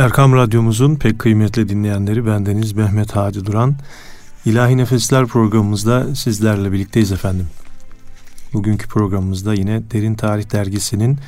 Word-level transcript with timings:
Erkam 0.00 0.32
Radyomuzun 0.32 0.96
pek 0.96 1.18
kıymetli 1.18 1.68
dinleyenleri 1.68 2.26
bendeniz 2.26 2.72
Mehmet 2.72 3.16
Hadi 3.16 3.46
Duran. 3.46 3.74
İlahi 4.44 4.76
Nefesler 4.76 5.26
programımızda 5.26 6.14
sizlerle 6.14 6.72
birlikteyiz 6.72 7.12
efendim. 7.12 7.46
Bugünkü 8.52 8.88
programımızda 8.88 9.54
yine 9.54 9.82
Derin 9.90 10.14
Tarih 10.14 10.52
Dergisi'nin 10.52 11.18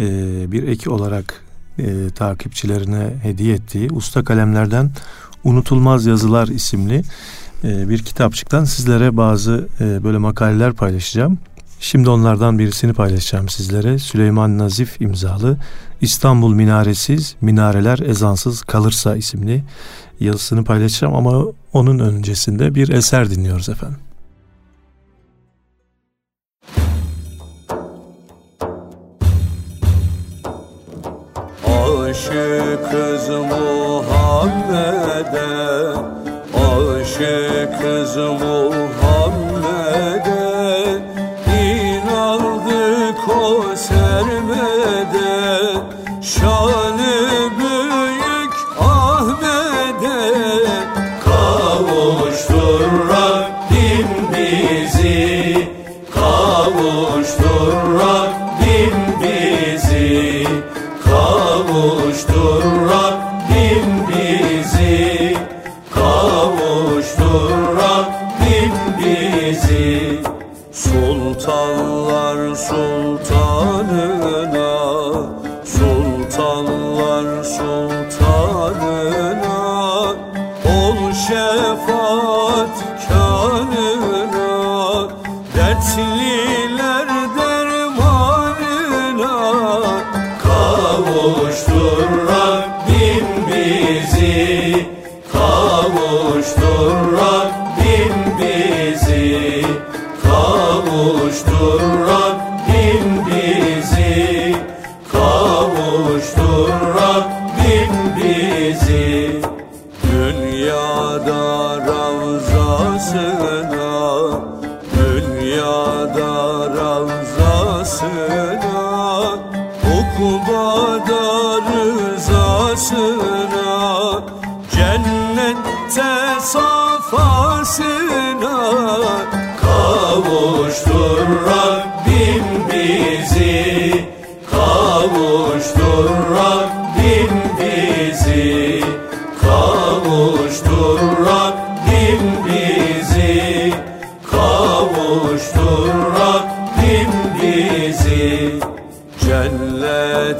e, 0.00 0.06
bir 0.52 0.68
ek 0.68 0.90
olarak 0.90 1.44
e, 1.78 2.10
takipçilerine 2.10 3.14
hediye 3.22 3.54
ettiği 3.54 3.90
Usta 3.90 4.24
Kalemlerden 4.24 4.90
Unutulmaz 5.44 6.06
Yazılar 6.06 6.48
isimli 6.48 7.02
e, 7.64 7.88
bir 7.88 7.98
kitapçıktan 7.98 8.64
sizlere 8.64 9.16
bazı 9.16 9.68
e, 9.80 10.04
böyle 10.04 10.18
makaleler 10.18 10.72
paylaşacağım. 10.72 11.38
Şimdi 11.84 12.10
onlardan 12.10 12.58
birisini 12.58 12.92
paylaşacağım 12.92 13.48
sizlere. 13.48 13.98
Süleyman 13.98 14.58
Nazif 14.58 15.00
imzalı 15.00 15.56
İstanbul 16.00 16.54
Minaresiz, 16.54 17.36
Minareler 17.40 17.98
Ezansız 17.98 18.62
Kalırsa 18.62 19.16
isimli 19.16 19.64
yazısını 20.20 20.64
paylaşacağım 20.64 21.14
ama 21.14 21.44
onun 21.72 21.98
öncesinde 21.98 22.74
bir 22.74 22.88
eser 22.88 23.30
dinliyoruz 23.30 23.68
efendim. 23.68 23.98
Aşık 31.66 32.90
kız 32.90 33.28
Muhammed'e 33.28 34.24
Aşık 36.54 37.80
kız 37.82 38.16
Muhammed'e 38.16 38.74
Şanı 46.40 47.50
büyük 47.58 48.54
Ahmet'e 48.80 50.20
Kavuştur 51.24 52.80
Rabbim 53.08 54.08
bizi. 54.32 55.68
Kavuştur 56.14 57.72
Rabbim 58.00 58.96
bizi. 59.22 60.46
Kavuştur 61.04 62.62
Rabbim 62.90 63.88
bizi. 64.08 65.36
Kavuştur 65.94 67.50
Rabbim 67.76 68.72
bizi. 68.98 69.92
Sultanlar 70.72 72.38
sultanına 72.54 74.63
Ol 81.32 82.43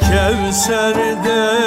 Kevser'den 0.00 1.63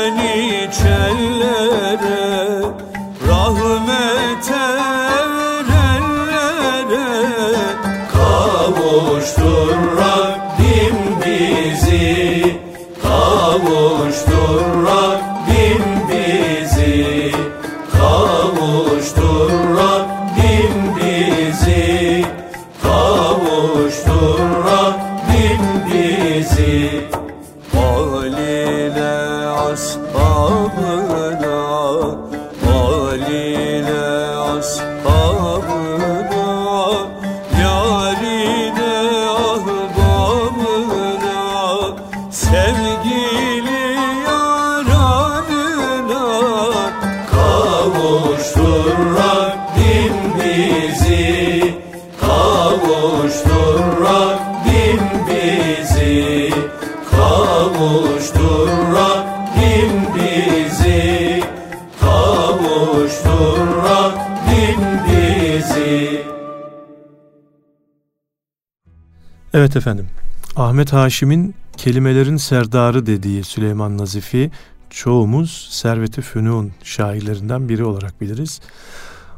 Evet 69.68 69.78
efendim. 69.78 70.08
Ahmet 70.56 70.94
Haşim'in 70.94 71.56
kelimelerin 71.78 72.38
serdarı 72.38 73.06
dediği 73.06 73.44
Süleyman 73.44 73.98
Nazifi 73.98 74.52
çoğumuz 74.90 75.68
Servet-i 75.72 76.22
Fünun 76.22 76.72
şairlerinden 76.84 77.70
biri 77.70 77.84
olarak 77.84 78.22
biliriz. 78.22 78.62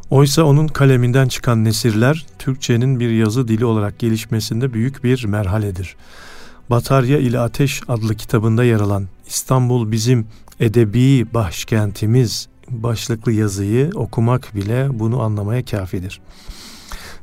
Oysa 0.10 0.44
onun 0.44 0.68
kaleminden 0.68 1.28
çıkan 1.28 1.66
nesirler 1.66 2.26
Türkçenin 2.40 3.00
bir 3.00 3.10
yazı 3.10 3.48
dili 3.48 3.66
olarak 3.66 4.00
gelişmesinde 4.00 4.74
büyük 4.74 5.04
bir 5.04 5.26
merhaledir. 5.26 5.96
Batarya 6.70 7.18
ile 7.18 7.40
Ateş 7.40 7.82
adlı 7.88 8.16
kitabında 8.16 8.64
yer 8.64 8.80
alan 8.80 9.08
İstanbul 9.28 9.92
bizim 9.92 10.28
edebi 10.60 11.34
başkentimiz 11.34 12.48
başlıklı 12.70 13.32
yazıyı 13.32 13.92
okumak 13.96 14.56
bile 14.56 15.00
bunu 15.00 15.22
anlamaya 15.22 15.66
kafidir. 15.66 16.22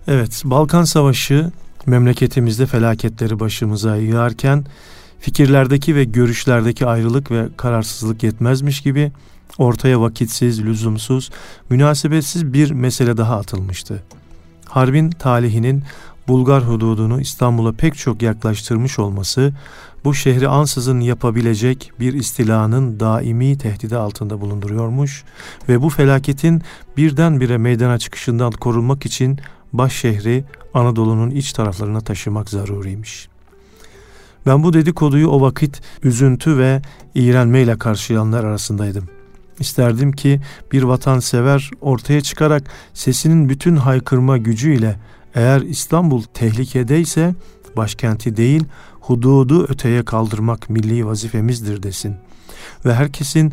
Evet, 0.09 0.43
Balkan 0.45 0.85
Savaşı 0.85 1.51
memleketimizde 1.87 2.67
felaketleri 2.67 3.41
başımıza 3.41 3.97
yığarken 3.97 4.65
fikirlerdeki 5.21 5.97
ve 5.97 6.05
görüşlerdeki 6.05 6.87
ayrılık 6.87 7.31
ve 7.31 7.49
kararsızlık 7.57 8.23
yetmezmiş 8.23 8.81
gibi 8.81 9.13
ortaya 9.59 10.01
vakitsiz, 10.01 10.65
lüzumsuz, 10.65 11.31
münasebetsiz 11.71 12.53
bir 12.53 12.71
mesele 12.71 13.17
daha 13.17 13.37
atılmıştı. 13.37 14.03
Harbin 14.69 15.11
talihinin 15.11 15.83
Bulgar 16.29 16.69
hududunu 16.69 17.21
İstanbul'a 17.21 17.73
pek 17.73 17.97
çok 17.97 18.23
yaklaştırmış 18.23 18.99
olması 18.99 19.53
bu 20.05 20.15
şehri 20.15 20.49
ansızın 20.49 21.01
yapabilecek 21.01 21.93
bir 22.01 22.15
istilanın 22.15 23.01
daimi 23.01 23.59
tehdidi 23.59 23.97
altında 23.97 24.41
bulunduruyormuş 24.41 25.25
ve 25.69 25.83
bu 25.83 25.91
felaketin 25.91 26.63
birdenbire 26.97 27.59
meydana 27.59 27.99
çıkışından 27.99 28.53
korunmak 28.53 29.07
için 29.07 29.41
baş 29.73 29.93
şehri 29.93 30.45
Anadolu'nun 30.75 31.31
iç 31.31 31.53
taraflarına 31.53 32.01
taşımak 32.01 32.51
zaruriymiş. 32.51 33.29
Ben 34.47 34.63
bu 34.63 34.73
dedikoduyu 34.73 35.29
o 35.29 35.41
vakit 35.41 35.83
üzüntü 36.03 36.59
ve 36.59 36.83
iğrenmeyle 37.15 37.79
karşılayanlar 37.79 38.45
arasındaydım. 38.45 39.09
İsterdim 39.61 40.13
ki 40.13 40.41
bir 40.73 40.83
vatansever 40.83 41.71
ortaya 41.81 42.21
çıkarak 42.21 42.63
sesinin 42.95 43.49
bütün 43.49 43.77
haykırma 43.77 44.39
gücüyle 44.39 44.97
eğer 45.35 45.61
İstanbul 45.61 46.23
tehlikedeyse 46.23 47.35
başkenti 47.77 48.37
değil 48.37 48.65
hududu 49.01 49.67
öteye 49.69 50.05
kaldırmak 50.05 50.71
milli 50.71 51.07
vazifemizdir 51.07 51.83
desin. 51.83 52.17
Ve 52.85 52.95
herkesin 52.95 53.53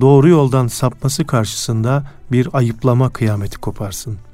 doğru 0.00 0.28
yoldan 0.28 0.66
sapması 0.66 1.26
karşısında 1.26 2.10
bir 2.32 2.48
ayıplama 2.52 3.10
kıyameti 3.10 3.58
koparsın.'' 3.58 4.27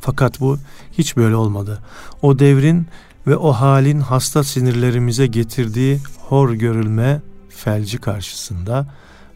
Fakat 0.00 0.40
bu 0.40 0.58
hiç 0.92 1.16
böyle 1.16 1.36
olmadı. 1.36 1.78
O 2.22 2.38
devrin 2.38 2.86
ve 3.26 3.36
o 3.36 3.52
halin 3.52 4.00
hasta 4.00 4.44
sinirlerimize 4.44 5.26
getirdiği 5.26 6.00
hor 6.18 6.52
görülme 6.52 7.20
felci 7.48 7.98
karşısında 7.98 8.86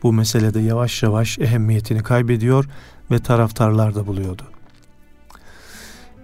bu 0.03 0.13
meselede 0.13 0.61
yavaş 0.61 1.03
yavaş 1.03 1.39
ehemmiyetini 1.39 2.03
kaybediyor 2.03 2.65
ve 3.11 3.19
taraftarlar 3.19 3.95
da 3.95 4.07
buluyordu. 4.07 4.43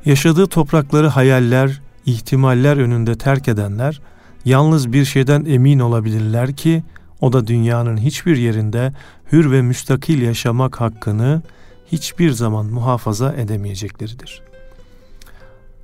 Yaşadığı 0.04 0.46
toprakları 0.46 1.08
hayaller, 1.08 1.80
ihtimaller 2.06 2.76
önünde 2.76 3.18
terk 3.18 3.48
edenler 3.48 4.00
yalnız 4.44 4.92
bir 4.92 5.04
şeyden 5.04 5.44
emin 5.44 5.78
olabilirler 5.78 6.56
ki 6.56 6.82
o 7.20 7.32
da 7.32 7.46
dünyanın 7.46 7.96
hiçbir 7.96 8.36
yerinde 8.36 8.92
hür 9.32 9.50
ve 9.50 9.62
müstakil 9.62 10.22
yaşamak 10.22 10.80
hakkını 10.80 11.42
hiçbir 11.92 12.30
zaman 12.30 12.66
muhafaza 12.66 13.32
edemeyecekleridir. 13.32 14.42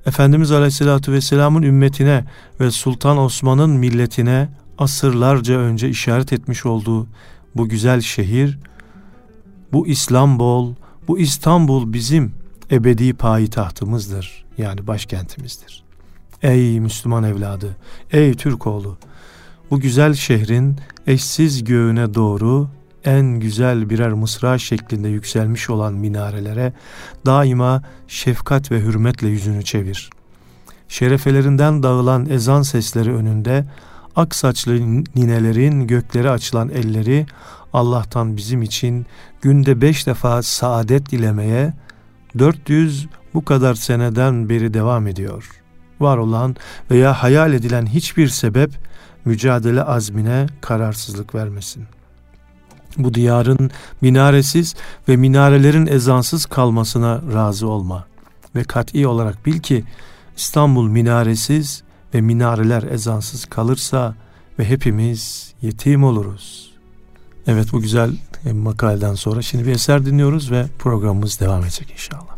Efendimiz 0.05 0.51
Aleyhisselatü 0.51 1.11
Vesselam'ın 1.11 1.61
ümmetine 1.61 2.25
ve 2.59 2.71
Sultan 2.71 3.17
Osman'ın 3.17 3.69
milletine 3.69 4.49
asırlarca 4.77 5.53
önce 5.57 5.89
işaret 5.89 6.33
etmiş 6.33 6.65
olduğu 6.65 7.07
bu 7.55 7.69
güzel 7.69 8.01
şehir, 8.01 8.59
bu 9.73 9.87
İslambol, 9.87 10.73
bu 11.07 11.19
İstanbul 11.19 11.93
bizim 11.93 12.31
ebedi 12.71 13.13
payitahtımızdır. 13.13 14.45
Yani 14.57 14.87
başkentimizdir. 14.87 15.83
Ey 16.41 16.79
Müslüman 16.79 17.23
evladı, 17.23 17.75
ey 18.11 18.33
Türk 18.33 18.67
oğlu, 18.67 18.97
bu 19.71 19.79
güzel 19.79 20.13
şehrin 20.13 20.77
eşsiz 21.07 21.63
göğüne 21.63 22.13
doğru 22.13 22.69
en 23.07 23.39
güzel 23.39 23.89
birer 23.89 24.13
mısra 24.13 24.57
şeklinde 24.57 25.07
yükselmiş 25.07 25.69
olan 25.69 25.93
minarelere 25.93 26.73
daima 27.25 27.81
şefkat 28.07 28.71
ve 28.71 28.79
hürmetle 28.79 29.27
yüzünü 29.27 29.63
çevir. 29.63 30.09
Şerefelerinden 30.87 31.83
dağılan 31.83 32.29
ezan 32.29 32.61
sesleri 32.61 33.13
önünde 33.13 33.65
ak 34.15 34.35
saçlı 34.35 34.73
ninelerin 35.15 35.87
göklere 35.87 36.29
açılan 36.29 36.69
elleri 36.69 37.25
Allah'tan 37.73 38.37
bizim 38.37 38.61
için 38.61 39.05
günde 39.41 39.81
beş 39.81 40.07
defa 40.07 40.41
saadet 40.43 41.11
dilemeye 41.11 41.73
400 42.39 43.07
bu 43.33 43.45
kadar 43.45 43.75
seneden 43.75 44.49
beri 44.49 44.73
devam 44.73 45.07
ediyor. 45.07 45.49
Var 45.99 46.17
olan 46.17 46.55
veya 46.91 47.23
hayal 47.23 47.53
edilen 47.53 47.85
hiçbir 47.85 48.27
sebep 48.27 48.71
mücadele 49.25 49.83
azmine 49.83 50.47
kararsızlık 50.61 51.35
vermesin 51.35 51.87
bu 52.97 53.13
diyarın 53.13 53.71
minaresiz 54.01 54.75
ve 55.09 55.17
minarelerin 55.17 55.87
ezansız 55.87 56.45
kalmasına 56.45 57.21
razı 57.33 57.67
olma. 57.67 58.05
Ve 58.55 58.63
kat'i 58.63 59.07
olarak 59.07 59.45
bil 59.45 59.59
ki 59.59 59.83
İstanbul 60.37 60.87
minaresiz 60.87 61.83
ve 62.13 62.21
minareler 62.21 62.83
ezansız 62.83 63.45
kalırsa 63.45 64.15
ve 64.59 64.65
hepimiz 64.65 65.53
yetim 65.61 66.03
oluruz. 66.03 66.71
Evet 67.47 67.73
bu 67.73 67.81
güzel 67.81 68.11
e, 68.45 68.53
makaleden 68.53 69.13
sonra 69.13 69.41
şimdi 69.41 69.67
bir 69.67 69.71
eser 69.71 70.05
dinliyoruz 70.05 70.51
ve 70.51 70.65
programımız 70.79 71.39
devam 71.39 71.61
edecek 71.61 71.91
inşallah. 71.91 72.37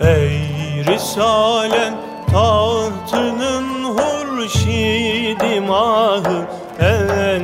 Ey 0.00 0.84
Risalen 0.84 1.94
tahtının 2.26 3.84
hurşidi 3.84 5.60
mahı 5.60 6.46
Ey 6.80 7.35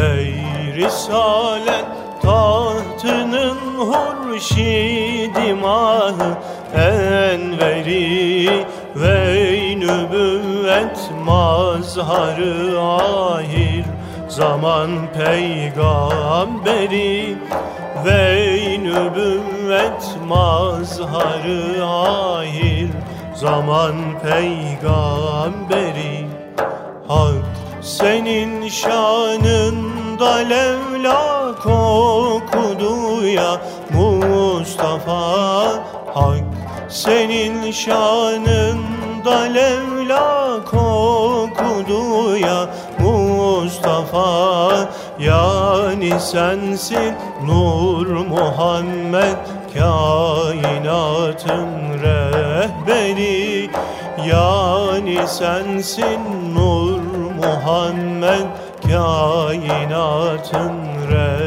Ey 0.00 0.34
Risalet 0.74 1.86
tahtının 2.22 3.58
hurşidi 3.78 5.54
mahı 5.54 6.36
Enveri 6.74 8.66
ve 8.96 9.76
nübüvvet 9.76 11.10
mazharı 11.26 12.80
ahir. 12.80 13.84
Zaman 14.28 14.90
peygamberi 15.14 17.36
ve 18.04 18.46
nübüvvet 18.82 20.16
mazharı 20.28 21.84
ahir. 21.84 22.90
Zaman 23.34 23.94
peygamberi 24.22 26.26
Hak 27.08 27.55
senin 27.86 28.68
şanında 28.68 30.34
levlak 30.36 31.66
okudu 31.66 33.26
ya 33.26 33.60
Mustafa 33.94 35.62
Hak. 36.14 36.44
Senin 36.88 37.70
şanında 37.70 39.38
levlak 39.38 40.74
okudu 40.74 42.36
ya 42.36 42.68
Mustafa. 42.98 44.88
Yani 45.20 46.20
sensin 46.20 47.14
Nur 47.46 48.06
Muhammed 48.06 49.36
Kainatın 49.74 51.68
rehberi. 52.02 53.70
Yani 54.28 55.28
sensin 55.28 56.20
Nur 56.54 57.05
Muhammed 57.36 58.46
kainatın 58.88 60.72
re 61.10 61.45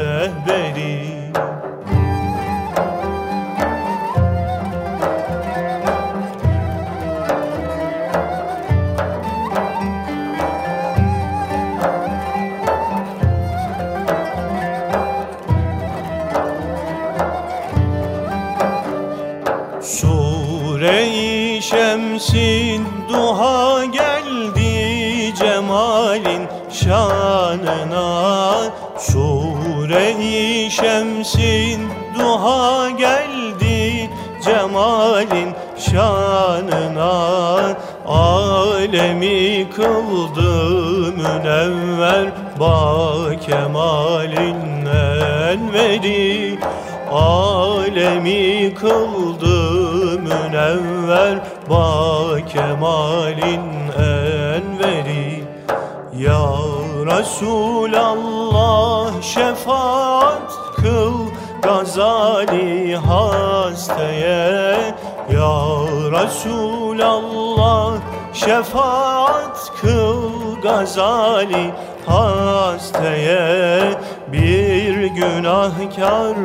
Gazali 70.80 71.72
hasteye 72.06 73.98
bir 74.32 75.06
günahkar 75.06 76.36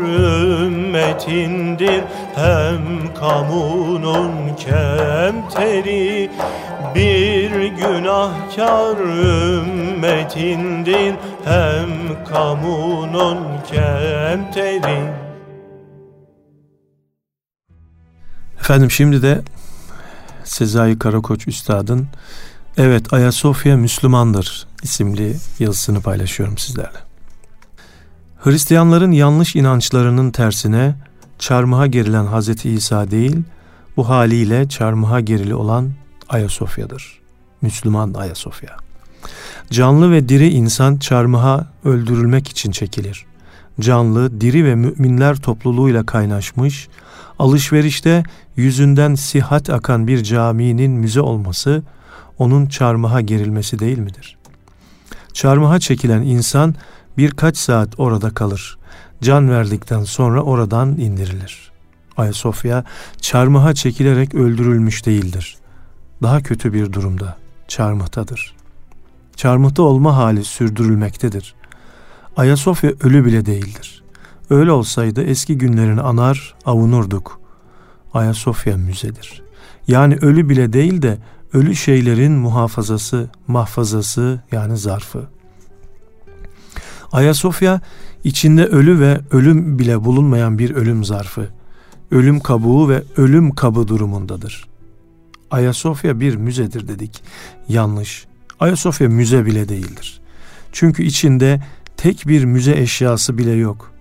ümmetindir. 0.63 2.03
Hem 2.35 3.13
kamunun 3.13 4.55
kemteri 4.55 6.29
bir 6.95 7.65
günahkar 7.65 8.97
ümmetindir. 9.57 11.15
Hem 11.45 11.89
kamunun 12.29 13.39
kemteri. 13.71 15.13
Efendim 18.59 18.91
şimdi 18.91 19.21
de 19.21 19.41
Sezai 20.43 20.99
Karakoç 20.99 21.47
Üstad'ın 21.47 22.07
Evet 22.77 23.13
Ayasofya 23.13 23.77
Müslümandır 23.77 24.67
isimli 24.83 25.35
yazısını 25.59 26.01
paylaşıyorum 26.01 26.57
sizlerle. 26.57 26.97
Hristiyanların 28.39 29.11
yanlış 29.11 29.55
inançlarının 29.55 30.31
tersine 30.31 30.95
çarmıha 31.39 31.87
gerilen 31.87 32.25
Hazreti 32.25 32.69
İsa 32.69 33.11
değil, 33.11 33.37
bu 33.97 34.09
haliyle 34.09 34.69
çarmıha 34.69 35.19
gerili 35.19 35.55
olan 35.55 35.91
Ayasofya'dır. 36.29 37.19
Müslüman 37.61 38.13
Ayasofya. 38.13 38.77
Canlı 39.71 40.11
ve 40.11 40.29
diri 40.29 40.49
insan 40.49 40.97
çarmıha 40.97 41.67
öldürülmek 41.85 42.47
için 42.47 42.71
çekilir. 42.71 43.25
Canlı, 43.79 44.41
diri 44.41 44.65
ve 44.65 44.75
müminler 44.75 45.35
topluluğuyla 45.35 46.05
kaynaşmış, 46.05 46.87
alışverişte 47.39 48.23
yüzünden 48.55 49.15
sihat 49.15 49.69
akan 49.69 50.07
bir 50.07 50.23
caminin 50.23 50.91
müze 50.91 51.21
olması, 51.21 51.83
onun 52.39 52.65
çarmıha 52.65 53.21
gerilmesi 53.21 53.79
değil 53.79 53.97
midir? 53.97 54.37
Çarmıha 55.33 55.79
çekilen 55.79 56.21
insan 56.21 56.75
birkaç 57.17 57.57
saat 57.57 57.99
orada 57.99 58.29
kalır. 58.29 58.77
Can 59.21 59.49
verdikten 59.49 60.03
sonra 60.03 60.41
oradan 60.41 60.89
indirilir. 60.89 61.71
Ayasofya 62.17 62.83
çarmıha 63.21 63.73
çekilerek 63.73 64.35
öldürülmüş 64.35 65.05
değildir. 65.05 65.57
Daha 66.21 66.41
kötü 66.41 66.73
bir 66.73 66.93
durumda, 66.93 67.37
çarmıhtadır. 67.67 68.55
Çarmıhta 69.35 69.83
olma 69.83 70.17
hali 70.17 70.43
sürdürülmektedir. 70.43 71.55
Ayasofya 72.37 72.91
ölü 73.01 73.25
bile 73.25 73.45
değildir. 73.45 74.03
Öyle 74.49 74.71
olsaydı 74.71 75.23
eski 75.23 75.57
günlerini 75.57 76.01
anar, 76.01 76.55
avunurduk. 76.65 77.39
Ayasofya 78.13 78.77
müzedir. 78.77 79.43
Yani 79.87 80.17
ölü 80.21 80.49
bile 80.49 80.73
değil 80.73 81.01
de 81.01 81.17
ölü 81.55 81.75
şeylerin 81.75 82.31
muhafazası, 82.31 83.29
mahfazası 83.47 84.41
yani 84.51 84.77
zarfı. 84.77 85.27
Ayasofya 87.11 87.81
içinde 88.23 88.65
ölü 88.65 88.99
ve 88.99 89.19
ölüm 89.31 89.79
bile 89.79 90.03
bulunmayan 90.03 90.59
bir 90.59 90.75
ölüm 90.75 91.03
zarfı. 91.03 91.49
Ölüm 92.11 92.39
kabuğu 92.39 92.89
ve 92.89 93.03
ölüm 93.17 93.51
kabı 93.51 93.87
durumundadır. 93.87 94.67
Ayasofya 95.51 96.19
bir 96.19 96.35
müzedir 96.35 96.87
dedik. 96.87 97.23
Yanlış. 97.69 98.25
Ayasofya 98.59 99.09
müze 99.09 99.45
bile 99.45 99.69
değildir. 99.69 100.21
Çünkü 100.71 101.03
içinde 101.03 101.63
tek 101.97 102.27
bir 102.27 102.45
müze 102.45 102.79
eşyası 102.79 103.37
bile 103.37 103.51
yok. 103.51 103.91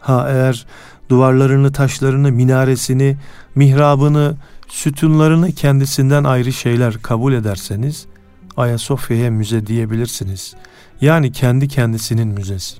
Ha 0.00 0.26
eğer 0.30 0.66
duvarlarını, 1.08 1.72
taşlarını, 1.72 2.32
minaresini, 2.32 3.16
mihrabını, 3.54 4.36
sütunlarını 4.68 5.52
kendisinden 5.52 6.24
ayrı 6.24 6.52
şeyler 6.52 7.02
kabul 7.02 7.32
ederseniz 7.32 8.06
Ayasofya'ya 8.56 9.30
müze 9.30 9.66
diyebilirsiniz. 9.66 10.54
Yani 11.00 11.32
kendi 11.32 11.68
kendisinin 11.68 12.28
müzesi. 12.28 12.76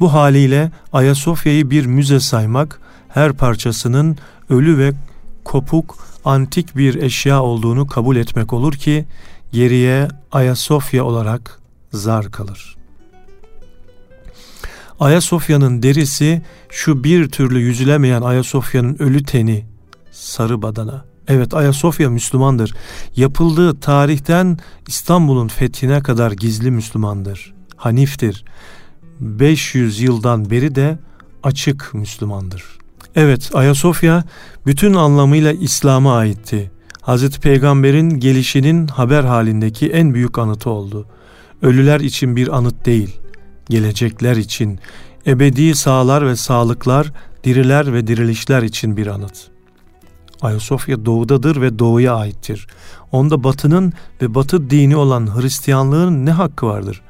Bu 0.00 0.12
haliyle 0.12 0.70
Ayasofya'yı 0.92 1.70
bir 1.70 1.86
müze 1.86 2.20
saymak 2.20 2.80
her 3.08 3.32
parçasının 3.32 4.18
ölü 4.50 4.78
ve 4.78 4.92
kopuk 5.44 5.98
antik 6.24 6.76
bir 6.76 6.94
eşya 6.94 7.42
olduğunu 7.42 7.86
kabul 7.86 8.16
etmek 8.16 8.52
olur 8.52 8.72
ki 8.72 9.04
geriye 9.52 10.08
Ayasofya 10.32 11.04
olarak 11.04 11.60
zar 11.92 12.30
kalır. 12.30 12.76
Ayasofya'nın 15.00 15.82
derisi 15.82 16.42
şu 16.70 17.04
bir 17.04 17.28
türlü 17.28 17.58
yüzülemeyen 17.58 18.22
Ayasofya'nın 18.22 18.96
ölü 18.98 19.24
teni 19.24 19.71
sarı 20.22 20.62
badana. 20.62 21.04
Evet 21.28 21.54
Ayasofya 21.54 22.10
Müslümandır. 22.10 22.74
Yapıldığı 23.16 23.80
tarihten 23.80 24.58
İstanbul'un 24.88 25.48
fethine 25.48 26.02
kadar 26.02 26.32
gizli 26.32 26.70
Müslümandır. 26.70 27.54
Haniftir. 27.76 28.44
500 29.20 30.00
yıldan 30.00 30.50
beri 30.50 30.74
de 30.74 30.98
açık 31.42 31.94
Müslümandır. 31.94 32.64
Evet 33.14 33.50
Ayasofya 33.54 34.24
bütün 34.66 34.94
anlamıyla 34.94 35.52
İslam'a 35.52 36.16
aitti. 36.16 36.70
Hazreti 37.00 37.40
Peygamber'in 37.40 38.10
gelişinin 38.10 38.86
haber 38.86 39.24
halindeki 39.24 39.90
en 39.90 40.14
büyük 40.14 40.38
anıtı 40.38 40.70
oldu. 40.70 41.06
Ölüler 41.62 42.00
için 42.00 42.36
bir 42.36 42.56
anıt 42.56 42.86
değil, 42.86 43.20
gelecekler 43.68 44.36
için, 44.36 44.78
ebedi 45.26 45.74
sağlar 45.74 46.26
ve 46.26 46.36
sağlıklar, 46.36 47.12
diriler 47.44 47.92
ve 47.92 48.06
dirilişler 48.06 48.62
için 48.62 48.96
bir 48.96 49.06
anıt. 49.06 49.51
Ayasofya 50.42 51.04
doğudadır 51.06 51.60
ve 51.60 51.78
doğuya 51.78 52.16
aittir. 52.16 52.66
Onda 53.12 53.44
batının 53.44 53.92
ve 54.22 54.34
batı 54.34 54.70
dini 54.70 54.96
olan 54.96 55.40
Hristiyanlığın 55.40 56.26
ne 56.26 56.30
hakkı 56.30 56.66
vardır? 56.66 57.02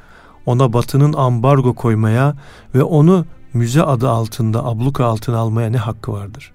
Ona 0.47 0.73
batının 0.73 1.12
ambargo 1.12 1.75
koymaya 1.75 2.37
ve 2.75 2.83
onu 2.83 3.27
müze 3.55 3.83
adı 3.83 4.11
altında 4.11 4.65
abluka 4.65 5.05
altına 5.05 5.39
almaya 5.39 5.71
ne 5.71 5.79
hakkı 5.79 6.12
vardır? 6.12 6.53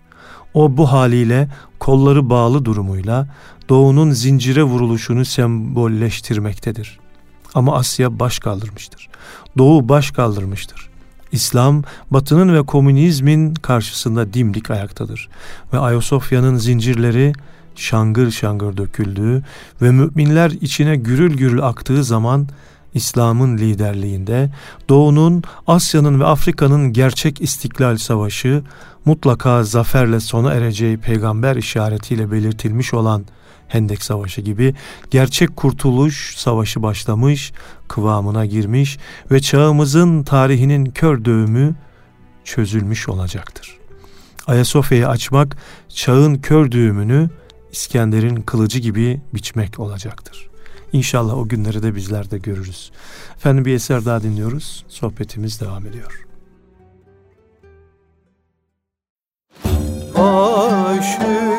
O 0.54 0.78
bu 0.78 0.92
haliyle 0.92 1.50
kolları 1.80 2.30
bağlı 2.30 2.66
durumuyla 2.66 3.28
doğunun 3.70 4.12
zincire 4.12 4.64
vuruluşunu 4.64 5.26
sembolleştirmektedir. 5.26 7.00
Ama 7.54 7.76
Asya 7.76 8.20
baş 8.20 8.40
kaldırmıştır. 8.40 9.10
Doğu 9.58 9.90
baş 9.90 10.12
kaldırmıştır. 10.12 10.87
İslam, 11.32 11.84
batının 12.12 12.54
ve 12.54 12.66
komünizmin 12.66 13.54
karşısında 13.54 14.34
dimdik 14.34 14.72
ayaktadır. 14.72 15.30
Ve 15.74 15.78
Ayasofya'nın 15.80 16.56
zincirleri 16.56 17.34
şangır 17.76 18.32
şangır 18.32 18.78
döküldüğü 18.78 19.44
ve 19.82 19.92
müminler 19.92 20.52
içine 20.52 20.96
gürül 20.96 21.38
gürül 21.38 21.64
aktığı 21.64 22.04
zaman 22.04 22.48
İslam'ın 22.94 23.58
liderliğinde 23.58 24.50
Doğu'nun, 24.90 25.44
Asya'nın 25.68 26.20
ve 26.20 26.26
Afrika'nın 26.26 26.94
gerçek 26.94 27.42
istiklal 27.42 27.98
savaşı 27.98 28.64
mutlaka 29.06 29.64
zaferle 29.64 30.20
sona 30.20 30.54
ereceği 30.54 30.98
peygamber 30.98 31.56
işaretiyle 31.56 32.32
belirtilmiş 32.32 32.94
olan 32.94 33.26
Hendek 33.68 34.04
Savaşı 34.04 34.42
gibi 34.42 34.76
gerçek 35.12 35.56
kurtuluş 35.56 36.38
savaşı 36.38 36.84
başlamış, 36.84 37.54
kıvamına 37.88 38.46
girmiş 38.46 38.98
ve 39.32 39.40
çağımızın 39.40 40.24
tarihinin 40.24 40.86
kör 40.86 41.26
dövümü 41.26 41.76
çözülmüş 42.44 43.10
olacaktır. 43.10 43.78
Ayasofya'yı 44.48 45.08
açmak 45.08 45.58
çağın 45.90 46.36
kör 46.36 46.72
düğümünü 46.72 47.30
İskender'in 47.72 48.36
kılıcı 48.36 48.80
gibi 48.80 49.22
biçmek 49.34 49.80
olacaktır. 49.80 50.50
İnşallah 50.94 51.38
o 51.38 51.48
günleri 51.48 51.84
de 51.84 51.96
bizler 51.96 52.32
de 52.32 52.38
görürüz. 52.38 52.92
Efendim 53.36 53.66
bir 53.66 53.74
eser 53.74 54.06
daha 54.06 54.24
dinliyoruz. 54.24 54.86
Sohbetimiz 54.88 55.62
devam 55.62 55.86
ediyor. 55.86 56.28
Aşıkım 60.16 61.57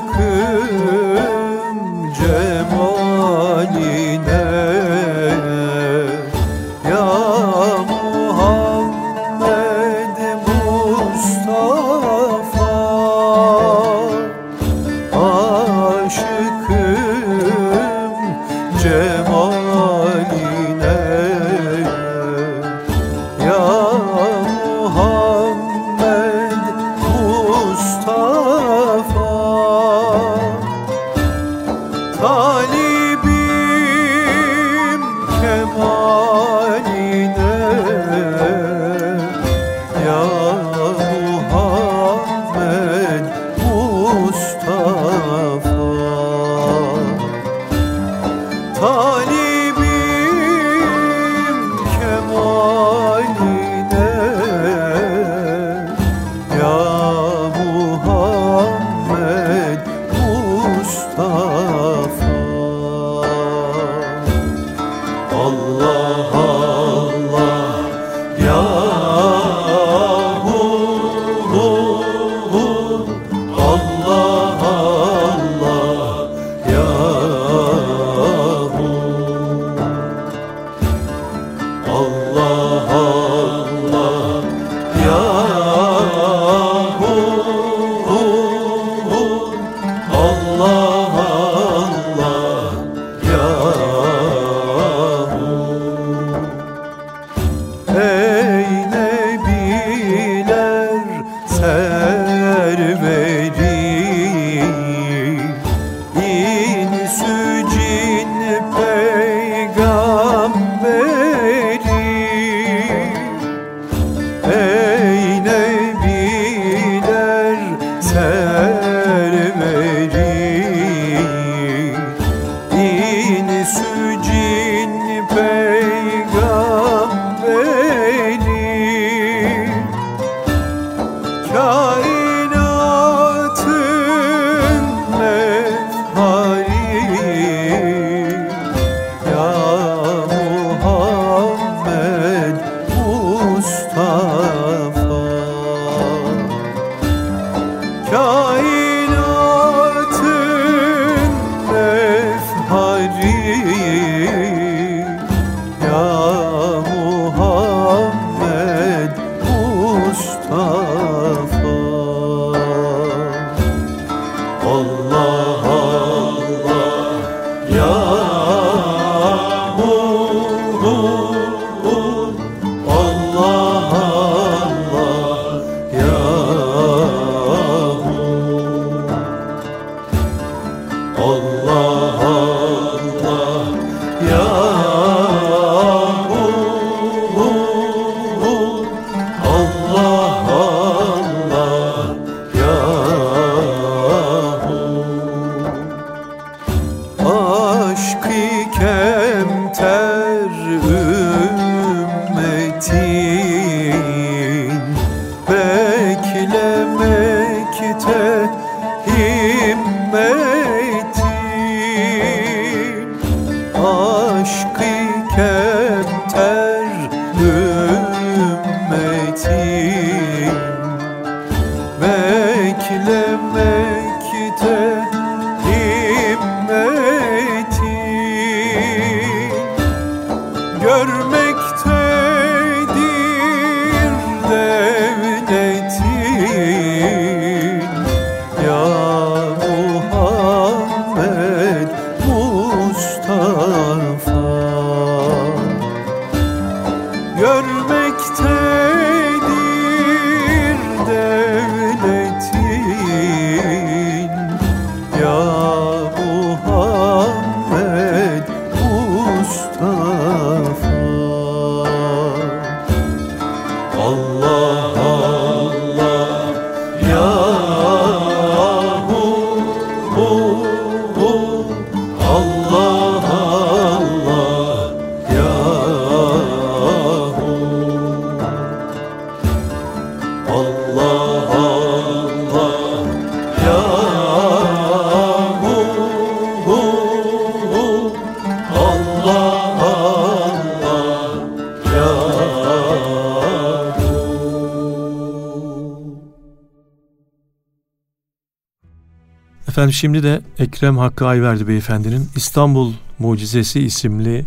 Efendim 299.79 299.93
şimdi 299.93 300.23
de 300.23 300.41
Ekrem 300.59 300.99
Hakkı 300.99 301.27
Ayverdi 301.27 301.69
Beyefendinin 301.69 302.29
İstanbul 302.37 302.93
Mucizesi 303.19 303.81
isimli 303.81 304.47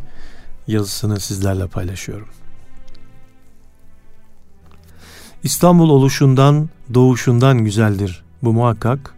yazısını 0.67 1.20
sizlerle 1.20 1.67
paylaşıyorum. 1.67 2.28
İstanbul 5.44 5.89
oluşundan, 5.89 6.70
doğuşundan 6.94 7.58
güzeldir 7.63 8.24
bu 8.44 8.54
muhakkak. 8.54 9.15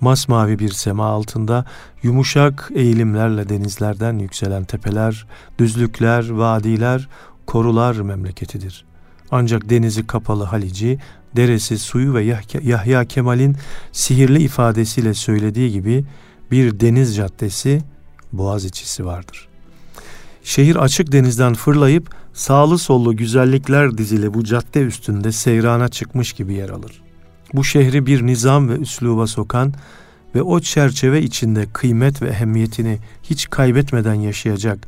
Masmavi 0.00 0.58
bir 0.58 0.70
sema 0.70 1.06
altında 1.06 1.64
yumuşak 2.02 2.70
eğilimlerle 2.74 3.48
denizlerden 3.48 4.18
yükselen 4.18 4.64
tepeler, 4.64 5.26
düzlükler, 5.58 6.30
vadiler, 6.30 7.08
korular 7.46 7.96
memleketidir. 7.96 8.87
Ancak 9.30 9.70
denizi 9.70 10.06
kapalı 10.06 10.44
Halici 10.44 10.98
deresi, 11.36 11.78
suyu 11.78 12.14
ve 12.14 12.36
Yahya 12.62 13.04
Kemal'in 13.04 13.56
sihirli 13.92 14.42
ifadesiyle 14.42 15.14
söylediği 15.14 15.72
gibi 15.72 16.04
bir 16.50 16.80
deniz 16.80 17.16
caddesi 17.16 17.82
boğaz 18.32 18.64
içisi 18.64 19.06
vardır. 19.06 19.48
Şehir 20.42 20.76
açık 20.76 21.12
denizden 21.12 21.54
fırlayıp 21.54 22.10
sağlı 22.32 22.78
sollu 22.78 23.16
güzellikler 23.16 23.98
dizili 23.98 24.34
bu 24.34 24.44
cadde 24.44 24.80
üstünde 24.80 25.32
seyrana 25.32 25.88
çıkmış 25.88 26.32
gibi 26.32 26.54
yer 26.54 26.68
alır. 26.68 27.02
Bu 27.54 27.64
şehri 27.64 28.06
bir 28.06 28.26
nizam 28.26 28.68
ve 28.68 28.76
üsluba 28.76 29.26
sokan 29.26 29.74
ve 30.34 30.42
o 30.42 30.60
çerçeve 30.60 31.22
içinde 31.22 31.66
kıymet 31.72 32.22
ve 32.22 32.28
ehemmiyetini 32.28 32.98
hiç 33.22 33.50
kaybetmeden 33.50 34.14
yaşayacak, 34.14 34.78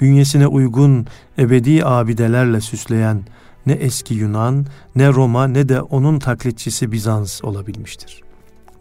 bünyesine 0.00 0.46
uygun 0.46 1.06
ebedi 1.38 1.84
abidelerle 1.84 2.60
süsleyen 2.60 3.22
ne 3.66 3.72
eski 3.72 4.14
Yunan, 4.14 4.66
ne 4.96 5.08
Roma 5.08 5.46
ne 5.46 5.68
de 5.68 5.80
onun 5.80 6.18
taklitçisi 6.18 6.92
Bizans 6.92 7.44
olabilmiştir. 7.44 8.22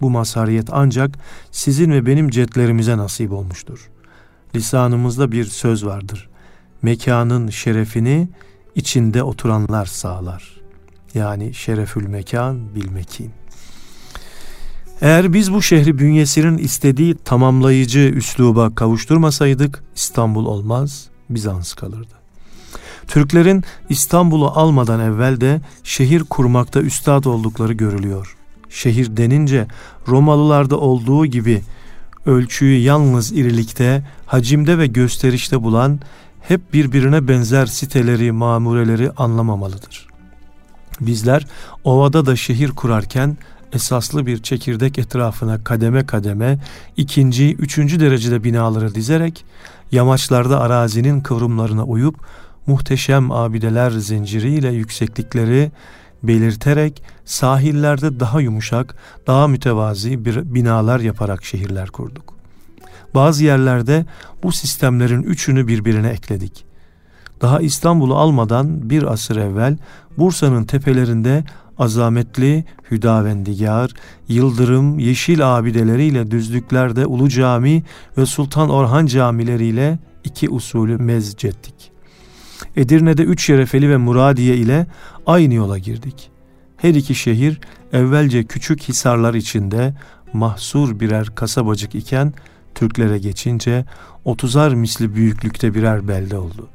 Bu 0.01 0.09
mazhariyet 0.09 0.67
ancak 0.71 1.17
sizin 1.51 1.91
ve 1.91 2.05
benim 2.05 2.29
cetlerimize 2.29 2.97
nasip 2.97 3.31
olmuştur. 3.31 3.89
Lisanımızda 4.55 5.31
bir 5.31 5.45
söz 5.45 5.85
vardır. 5.85 6.29
Mekanın 6.81 7.49
şerefini 7.49 8.29
içinde 8.75 9.23
oturanlar 9.23 9.85
sağlar. 9.85 10.61
Yani 11.13 11.53
şerefül 11.53 12.07
mekan 12.07 12.75
bilmekin. 12.75 13.31
Eğer 15.01 15.33
biz 15.33 15.53
bu 15.53 15.61
şehri 15.61 15.97
bünyesinin 15.99 16.57
istediği 16.57 17.15
tamamlayıcı 17.15 17.99
üsluba 17.99 18.75
kavuşturmasaydık 18.75 19.83
İstanbul 19.95 20.45
olmaz, 20.45 21.09
Bizans 21.29 21.73
kalırdı. 21.73 22.18
Türklerin 23.09 23.63
İstanbul'u 23.89 24.47
almadan 24.47 24.99
evvel 24.99 25.41
de 25.41 25.61
şehir 25.83 26.23
kurmakta 26.23 26.81
üstad 26.81 27.23
oldukları 27.23 27.73
görülüyor. 27.73 28.37
Şehir 28.69 29.17
denince 29.17 29.67
Romalılarda 30.07 30.77
olduğu 30.77 31.25
gibi 31.25 31.61
ölçüyü 32.25 32.79
yalnız 32.79 33.31
irilikte, 33.31 34.03
hacimde 34.25 34.77
ve 34.77 34.87
gösterişte 34.87 35.63
bulan 35.63 35.99
hep 36.41 36.73
birbirine 36.73 37.27
benzer 37.27 37.65
siteleri, 37.65 38.31
mamureleri 38.31 39.11
anlamamalıdır. 39.11 40.07
Bizler 41.01 41.47
ovada 41.83 42.25
da 42.25 42.35
şehir 42.35 42.69
kurarken 42.69 43.37
esaslı 43.73 44.25
bir 44.25 44.43
çekirdek 44.43 44.99
etrafına 44.99 45.63
kademe 45.63 46.05
kademe 46.05 46.59
ikinci, 46.97 47.55
üçüncü 47.55 47.99
derecede 47.99 48.43
binaları 48.43 48.95
dizerek 48.95 49.45
yamaçlarda 49.91 50.59
arazinin 50.59 51.21
kıvrımlarına 51.21 51.83
uyup 51.83 52.15
muhteşem 52.69 53.32
abideler 53.32 53.91
zinciriyle 53.91 54.69
yükseklikleri 54.69 55.71
belirterek 56.23 57.03
sahillerde 57.25 58.19
daha 58.19 58.41
yumuşak, 58.41 58.95
daha 59.27 59.47
mütevazi 59.47 60.25
bir 60.25 60.53
binalar 60.53 60.99
yaparak 60.99 61.45
şehirler 61.45 61.89
kurduk. 61.89 62.34
Bazı 63.15 63.43
yerlerde 63.43 64.05
bu 64.43 64.51
sistemlerin 64.51 65.23
üçünü 65.23 65.67
birbirine 65.67 66.10
ekledik. 66.10 66.65
Daha 67.41 67.60
İstanbul'u 67.60 68.15
almadan 68.15 68.89
bir 68.89 69.03
asır 69.03 69.36
evvel 69.36 69.77
Bursa'nın 70.17 70.63
tepelerinde 70.63 71.43
azametli 71.77 72.65
Hüdavendigar, 72.91 73.93
Yıldırım, 74.27 74.99
Yeşil 74.99 75.58
abideleriyle 75.58 76.32
düzlüklerde 76.32 77.05
Ulu 77.05 77.29
Cami 77.29 77.84
ve 78.17 78.25
Sultan 78.25 78.69
Orhan 78.69 79.05
camileriyle 79.05 79.99
iki 80.23 80.49
usulü 80.49 80.97
mezcettik. 80.97 81.88
Edirne'de 82.75 83.23
üç 83.23 83.45
şerefeli 83.45 83.89
ve 83.89 83.97
Muradiye 83.97 84.57
ile 84.57 84.87
aynı 85.25 85.53
yola 85.53 85.77
girdik. 85.77 86.29
Her 86.77 86.93
iki 86.93 87.15
şehir 87.15 87.59
evvelce 87.93 88.43
küçük 88.43 88.81
hisarlar 88.81 89.33
içinde 89.33 89.93
mahsur 90.33 90.99
birer 90.99 91.35
kasabacık 91.35 91.95
iken 91.95 92.33
Türklere 92.75 93.17
geçince 93.17 93.85
otuzar 94.25 94.73
misli 94.73 95.15
büyüklükte 95.15 95.73
birer 95.73 96.07
belde 96.07 96.37
oldu. 96.37 96.67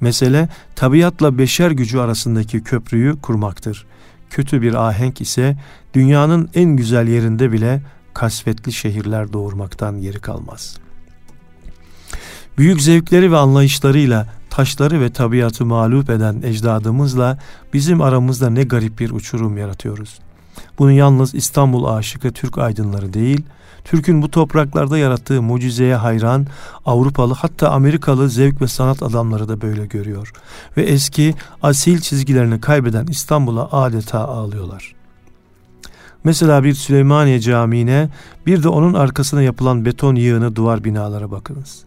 Mesele 0.00 0.48
tabiatla 0.76 1.38
beşer 1.38 1.70
gücü 1.70 1.98
arasındaki 1.98 2.62
köprüyü 2.62 3.20
kurmaktır. 3.20 3.86
Kötü 4.30 4.62
bir 4.62 4.88
ahenk 4.88 5.20
ise 5.20 5.56
dünyanın 5.94 6.50
en 6.54 6.76
güzel 6.76 7.08
yerinde 7.08 7.52
bile 7.52 7.82
kasvetli 8.14 8.72
şehirler 8.72 9.32
doğurmaktan 9.32 9.96
yeri 9.96 10.18
kalmaz. 10.18 10.76
Büyük 12.58 12.82
zevkleri 12.82 13.32
ve 13.32 13.36
anlayışlarıyla 13.36 14.26
taşları 14.60 15.00
ve 15.00 15.10
tabiatı 15.12 15.66
mağlup 15.66 16.10
eden 16.10 16.42
ecdadımızla 16.42 17.38
bizim 17.72 18.00
aramızda 18.00 18.50
ne 18.50 18.62
garip 18.62 18.98
bir 18.98 19.10
uçurum 19.10 19.58
yaratıyoruz. 19.58 20.18
Bunu 20.78 20.92
yalnız 20.92 21.34
İstanbul 21.34 21.84
aşıkı 21.84 22.32
Türk 22.32 22.58
aydınları 22.58 23.12
değil, 23.12 23.42
Türk'ün 23.84 24.22
bu 24.22 24.30
topraklarda 24.30 24.98
yarattığı 24.98 25.42
mucizeye 25.42 25.94
hayran 25.94 26.46
Avrupalı 26.86 27.34
hatta 27.34 27.70
Amerikalı 27.70 28.28
zevk 28.28 28.62
ve 28.62 28.66
sanat 28.66 29.02
adamları 29.02 29.48
da 29.48 29.60
böyle 29.60 29.86
görüyor. 29.86 30.32
Ve 30.76 30.82
eski 30.82 31.34
asil 31.62 32.00
çizgilerini 32.00 32.60
kaybeden 32.60 33.06
İstanbul'a 33.06 33.68
adeta 33.72 34.28
ağlıyorlar. 34.28 34.94
Mesela 36.24 36.64
bir 36.64 36.74
Süleymaniye 36.74 37.40
Camii'ne 37.40 38.08
bir 38.46 38.62
de 38.62 38.68
onun 38.68 38.94
arkasına 38.94 39.42
yapılan 39.42 39.84
beton 39.84 40.14
yığını 40.14 40.56
duvar 40.56 40.84
binalara 40.84 41.30
bakınız. 41.30 41.84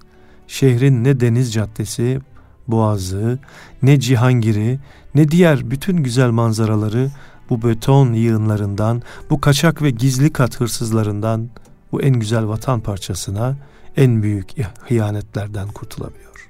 Şehrin 0.47 1.03
ne 1.03 1.19
deniz 1.19 1.53
caddesi, 1.53 2.21
boğazı, 2.67 3.39
ne 3.81 3.99
cihangiri, 3.99 4.79
ne 5.15 5.31
diğer 5.31 5.71
bütün 5.71 5.97
güzel 5.97 6.29
manzaraları 6.29 7.11
bu 7.49 7.63
beton 7.63 8.13
yığınlarından, 8.13 9.01
bu 9.29 9.41
kaçak 9.41 9.81
ve 9.81 9.89
gizli 9.89 10.33
kat 10.33 10.61
hırsızlarından, 10.61 11.49
bu 11.91 12.01
en 12.01 12.19
güzel 12.19 12.47
vatan 12.47 12.79
parçasına 12.79 13.55
en 13.97 14.23
büyük 14.23 14.49
hıyanetlerden 14.87 15.67
kurtulabiliyor. 15.67 16.49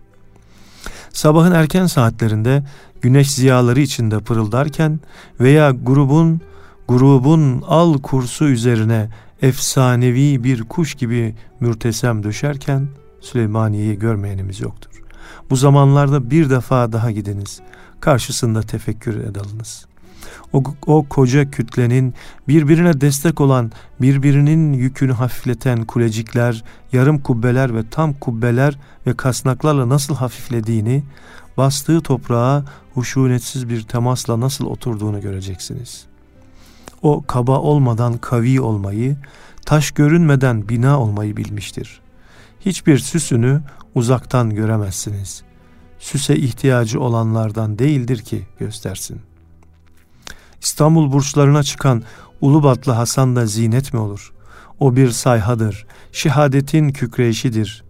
Sabahın 1.13 1.51
erken 1.51 1.85
saatlerinde 1.85 2.63
güneş 3.01 3.31
ziyaları 3.31 3.79
içinde 3.79 4.19
pırıldarken 4.19 4.99
veya 5.39 5.71
grubun 5.71 6.41
grubun 6.87 7.63
al 7.67 8.01
kursu 8.01 8.45
üzerine 8.45 9.09
efsanevi 9.41 10.43
bir 10.43 10.63
kuş 10.63 10.95
gibi 10.95 11.35
mürtesem 11.59 12.23
düşerken 12.23 12.87
Süleymaniye'yi 13.21 13.99
görmeyenimiz 13.99 14.61
yoktur. 14.61 15.02
Bu 15.49 15.55
zamanlarda 15.55 16.29
bir 16.29 16.49
defa 16.49 16.91
daha 16.91 17.11
gidiniz. 17.11 17.61
Karşısında 17.99 18.61
tefekkür 18.61 19.15
edalınız 19.15 19.85
o, 20.53 20.63
o 20.87 21.05
koca 21.09 21.51
kütlenin 21.51 22.13
birbirine 22.47 23.01
destek 23.01 23.41
olan, 23.41 23.71
birbirinin 24.01 24.73
yükünü 24.73 25.11
hafifleten 25.11 25.85
kulecikler, 25.85 26.63
yarım 26.91 27.19
kubbeler 27.19 27.75
ve 27.75 27.89
tam 27.89 28.13
kubbeler 28.13 28.79
ve 29.07 29.13
kasnaklarla 29.13 29.89
nasıl 29.89 30.15
hafiflediğini, 30.15 31.03
bastığı 31.57 32.01
toprağa 32.01 32.65
huşunetsiz 32.93 33.69
bir 33.69 33.81
temasla 33.81 34.39
nasıl 34.39 34.65
oturduğunu 34.65 35.21
göreceksiniz. 35.21 36.05
O 37.01 37.23
kaba 37.27 37.59
olmadan 37.59 38.17
kavi 38.17 38.61
olmayı, 38.61 39.17
taş 39.65 39.91
görünmeden 39.91 40.69
bina 40.69 40.99
olmayı 40.99 41.37
bilmiştir. 41.37 42.02
Hiçbir 42.65 42.97
süsünü 42.97 43.61
uzaktan 43.95 44.49
göremezsiniz. 44.49 45.43
Süse 45.99 46.35
ihtiyacı 46.35 46.99
olanlardan 46.99 47.79
değildir 47.79 48.17
ki 48.17 48.47
göstersin.'' 48.59 49.33
İstanbul 50.63 51.11
burçlarına 51.11 51.63
çıkan 51.63 52.03
Ulubatlı 52.41 52.91
Hasan 52.91 53.35
da 53.35 53.45
zinet 53.45 53.93
mi 53.93 53.99
olur? 53.99 54.33
O 54.79 54.95
bir 54.95 55.09
sayhadır, 55.09 55.85
şehadetin 56.11 56.89
kükreyişidir. 56.89 57.83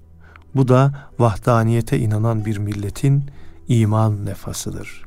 Bu 0.55 0.67
da 0.67 1.09
vahdaniyete 1.19 1.99
inanan 1.99 2.45
bir 2.45 2.57
milletin 2.57 3.31
iman 3.67 4.25
nefasıdır. 4.25 5.05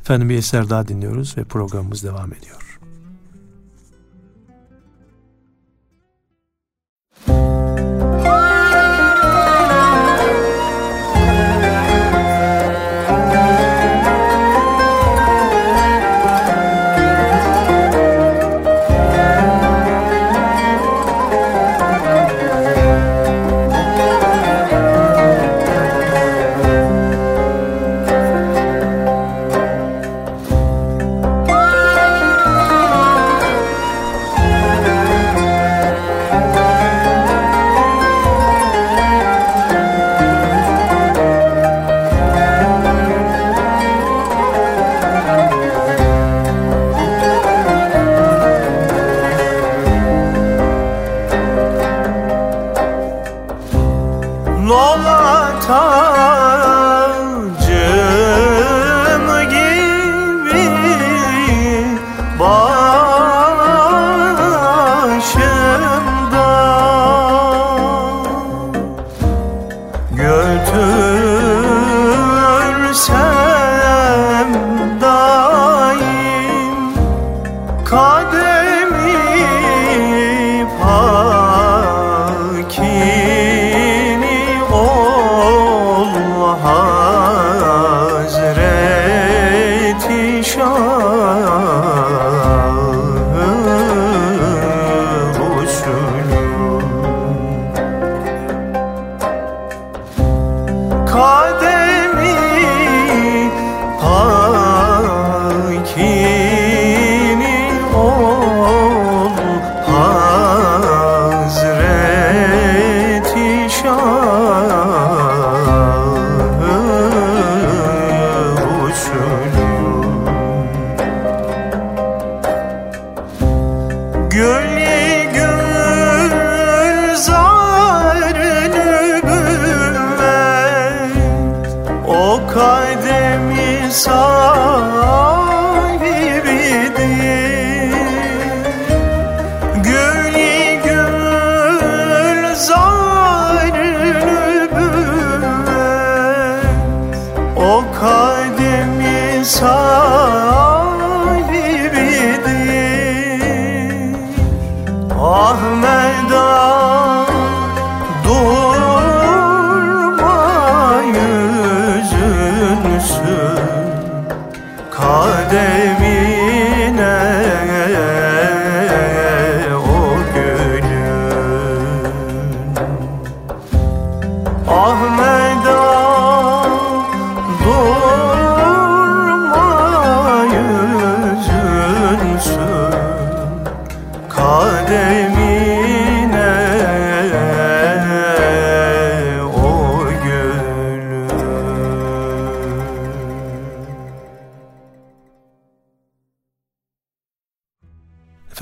Efendim 0.00 0.28
bir 0.28 0.38
eser 0.38 0.70
daha 0.70 0.88
dinliyoruz 0.88 1.38
ve 1.38 1.44
programımız 1.44 2.04
devam 2.04 2.32
ediyor. 2.32 2.65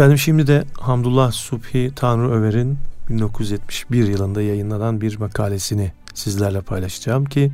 Efendim 0.04 0.18
şimdi 0.18 0.46
de 0.46 0.64
Hamdullah 0.80 1.32
Subhi 1.32 1.92
Tanrı 1.96 2.30
Över'in 2.30 2.78
1971 3.08 4.06
yılında 4.08 4.42
yayınlanan 4.42 5.00
bir 5.00 5.18
makalesini 5.18 5.92
sizlerle 6.14 6.60
paylaşacağım 6.60 7.24
ki 7.24 7.52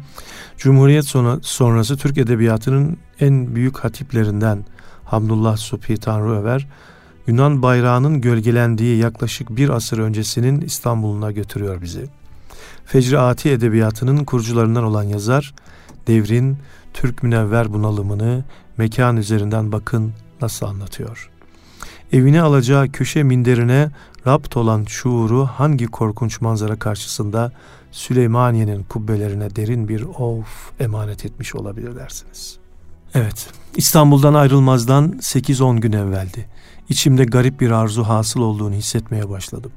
Cumhuriyet 0.59 1.05
sonrası 1.43 1.97
Türk 1.97 2.19
Edebiyatı'nın 2.19 2.99
en 3.21 3.55
büyük 3.55 3.79
hatiplerinden 3.79 4.65
Hamdullah 5.05 5.57
Subhi 5.57 5.97
Tanrı 5.97 6.41
Över 6.41 6.69
Yunan 7.27 7.63
bayrağının 7.63 8.21
gölgelendiği 8.21 8.99
yaklaşık 8.99 9.57
bir 9.57 9.69
asır 9.69 9.99
öncesinin 9.99 10.61
İstanbul'una 10.61 11.33
götürüyor 11.33 11.83
bizi. 11.83 12.07
Fecri 12.85 13.51
Edebiyatı'nın 13.51 14.25
kurucularından 14.25 14.85
olan 14.85 15.05
yazar, 15.05 15.55
devrin 16.07 16.59
Türk 16.95 17.23
münevver 17.23 17.73
bunalımını 17.73 18.45
mekan 18.77 19.17
üzerinden 19.17 19.73
bakın 19.73 20.13
nasıl 20.41 20.67
anlatıyor 20.67 21.30
evine 22.13 22.43
alacağı 22.43 22.89
köşe 22.89 23.23
minderine 23.23 23.91
rapt 24.27 24.57
olan 24.57 24.85
şuuru 24.85 25.47
hangi 25.47 25.87
korkunç 25.87 26.41
manzara 26.41 26.77
karşısında 26.77 27.53
Süleymaniye'nin 27.93 28.83
kubbelerine 28.83 29.57
derin 29.57 29.89
bir 29.89 30.03
of 30.03 30.73
emanet 30.81 31.25
etmiş 31.25 31.55
olabilir 31.55 31.97
dersiniz. 31.97 32.59
Evet, 33.15 33.49
İstanbul'dan 33.77 34.35
ayrılmazdan 34.35 35.13
8-10 35.13 35.81
gün 35.81 35.93
evveldi. 35.93 36.49
İçimde 36.89 37.25
garip 37.25 37.61
bir 37.61 37.71
arzu 37.71 38.05
hasıl 38.05 38.41
olduğunu 38.41 38.75
hissetmeye 38.75 39.29
başladım. 39.29 39.73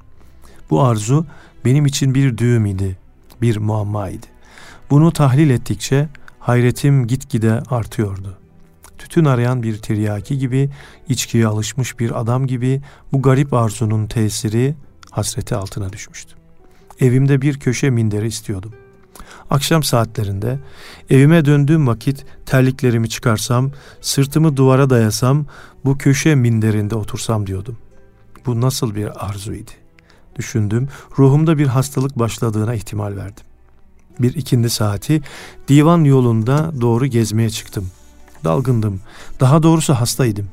Bu 0.70 0.84
arzu 0.84 1.26
benim 1.66 1.86
için 1.86 2.16
bir 2.16 2.38
düğüm 2.38 2.66
idi, 2.66 2.98
bir 3.42 3.58
muamma 3.58 4.10
idi. 4.10 4.28
Bunu 4.90 5.12
tahlil 5.12 5.50
ettikçe 5.50 6.10
hayretim 6.40 7.08
gitgide 7.08 7.52
artıyordu 7.70 8.38
tütün 9.14 9.26
arayan 9.26 9.64
bir 9.64 9.78
tiryaki 9.78 10.38
gibi, 10.38 10.70
içkiye 11.10 11.48
alışmış 11.48 12.00
bir 12.00 12.20
adam 12.20 12.48
gibi 12.48 12.82
bu 13.12 13.22
garip 13.22 13.54
arzunun 13.54 14.08
tesiri 14.08 14.76
hasreti 15.12 15.56
altına 15.56 15.94
düşmüştü. 15.94 16.36
Evimde 17.00 17.42
bir 17.42 17.60
köşe 17.60 17.90
minderi 17.90 18.28
istiyordum. 18.28 18.74
Akşam 19.50 19.84
saatlerinde 19.84 20.60
evime 21.10 21.46
döndüğüm 21.46 21.88
vakit 21.88 22.26
terliklerimi 22.46 23.10
çıkarsam, 23.10 23.72
sırtımı 24.02 24.58
duvara 24.58 24.90
dayasam, 24.90 25.46
bu 25.86 25.98
köşe 25.98 26.36
minderinde 26.36 26.96
otursam 26.96 27.48
diyordum. 27.48 27.78
Bu 28.46 28.62
nasıl 28.62 28.96
bir 28.96 29.26
arzuydu? 29.26 29.72
Düşündüm, 30.36 30.90
ruhumda 31.18 31.58
bir 31.58 31.68
hastalık 31.68 32.20
başladığına 32.20 32.74
ihtimal 32.74 33.16
verdim. 33.16 33.46
Bir 34.20 34.36
ikindi 34.36 34.70
saati 34.70 35.22
divan 35.68 36.04
yolunda 36.04 36.72
doğru 36.82 37.06
gezmeye 37.06 37.50
çıktım.'' 37.50 38.03
Dalgındım. 38.44 39.02
Daha 39.40 39.64
doğrusu 39.64 39.94
hastaydım. 39.94 40.48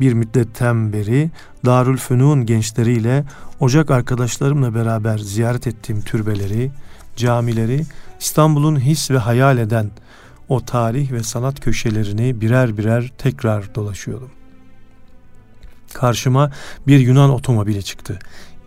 Bir 0.00 0.12
müddetten 0.12 0.92
beri 0.92 1.30
Darül 1.64 1.96
Fünun 1.96 2.46
gençleriyle 2.46 3.24
ocak 3.60 3.90
arkadaşlarımla 3.90 4.74
beraber 4.74 5.18
ziyaret 5.18 5.66
ettiğim 5.66 6.00
türbeleri, 6.00 6.70
camileri, 7.16 7.82
İstanbul'un 8.20 8.80
his 8.80 9.10
ve 9.10 9.18
hayal 9.18 9.58
eden 9.58 9.90
o 10.48 10.64
tarih 10.64 11.12
ve 11.12 11.22
sanat 11.22 11.60
köşelerini 11.60 12.40
birer 12.40 12.78
birer 12.78 13.12
tekrar 13.18 13.74
dolaşıyordum. 13.74 14.30
Karşıma 15.94 16.52
bir 16.86 16.98
Yunan 16.98 17.30
otomobili 17.30 17.82
çıktı. 17.82 18.18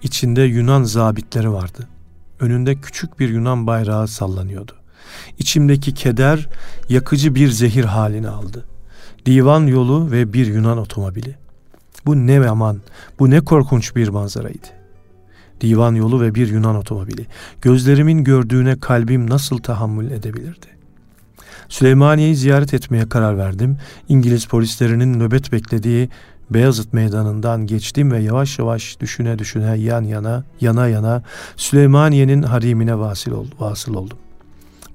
İçinde 0.03 0.41
Yunan 0.41 0.84
zabitleri 0.84 1.51
vardı. 1.51 1.88
Önünde 2.39 2.82
küçük 2.82 3.19
bir 3.19 3.29
Yunan 3.29 3.67
bayrağı 3.67 4.08
sallanıyordu. 4.08 4.79
İçimdeki 5.39 5.93
keder 5.93 6.50
yakıcı 6.89 7.36
bir 7.36 7.50
zehir 7.50 7.84
halini 7.84 8.30
aldı. 8.30 8.65
Divan 9.26 9.67
yolu 9.67 10.12
ve 10.12 10.34
bir 10.34 10.48
Yunan 10.48 10.78
otomobili. 10.78 11.36
Bu 12.06 12.28
ne 12.28 12.50
aman, 12.50 12.80
bu 13.19 13.30
ne 13.30 13.39
korkunç 13.39 13.95
bir 13.95 14.08
manzaraydı. 14.08 14.67
Divan 15.62 15.95
yolu 15.95 16.22
ve 16.22 16.36
bir 16.36 16.48
Yunan 16.48 16.76
otomobili. 16.76 17.26
Gözlerimin 17.62 18.24
gördüğüne 18.24 18.80
kalbim 18.80 19.30
nasıl 19.30 19.58
tahammül 19.58 20.12
edebilirdi? 20.12 20.67
Süleymaniye'yi 21.69 22.36
ziyaret 22.36 22.74
etmeye 22.74 23.10
karar 23.10 23.38
verdim. 23.38 23.78
İngiliz 24.10 24.45
polislerinin 24.45 25.19
nöbet 25.19 25.52
beklediği 25.52 26.10
Beyazıt 26.50 26.93
Meydanı'ndan 26.93 27.67
geçtim 27.67 28.12
ve 28.12 28.19
yavaş 28.19 28.60
yavaş 28.60 29.00
düşüne 29.00 29.39
düşüne 29.39 29.78
yan 29.78 30.04
yana, 30.04 30.43
yana 30.62 30.88
yana 30.88 31.24
Süleymaniye'nin 31.56 32.43
harimine 32.43 33.00
vasıl, 33.00 33.32
ol, 33.32 33.45
vasıl 33.60 33.93
oldum. 33.93 34.17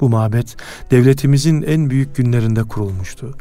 Bu 0.01 0.09
mabet 0.09 0.57
devletimizin 0.91 1.63
en 1.63 1.91
büyük 1.91 2.17
günlerinde 2.17 2.63
kurulmuştu. 2.63 3.35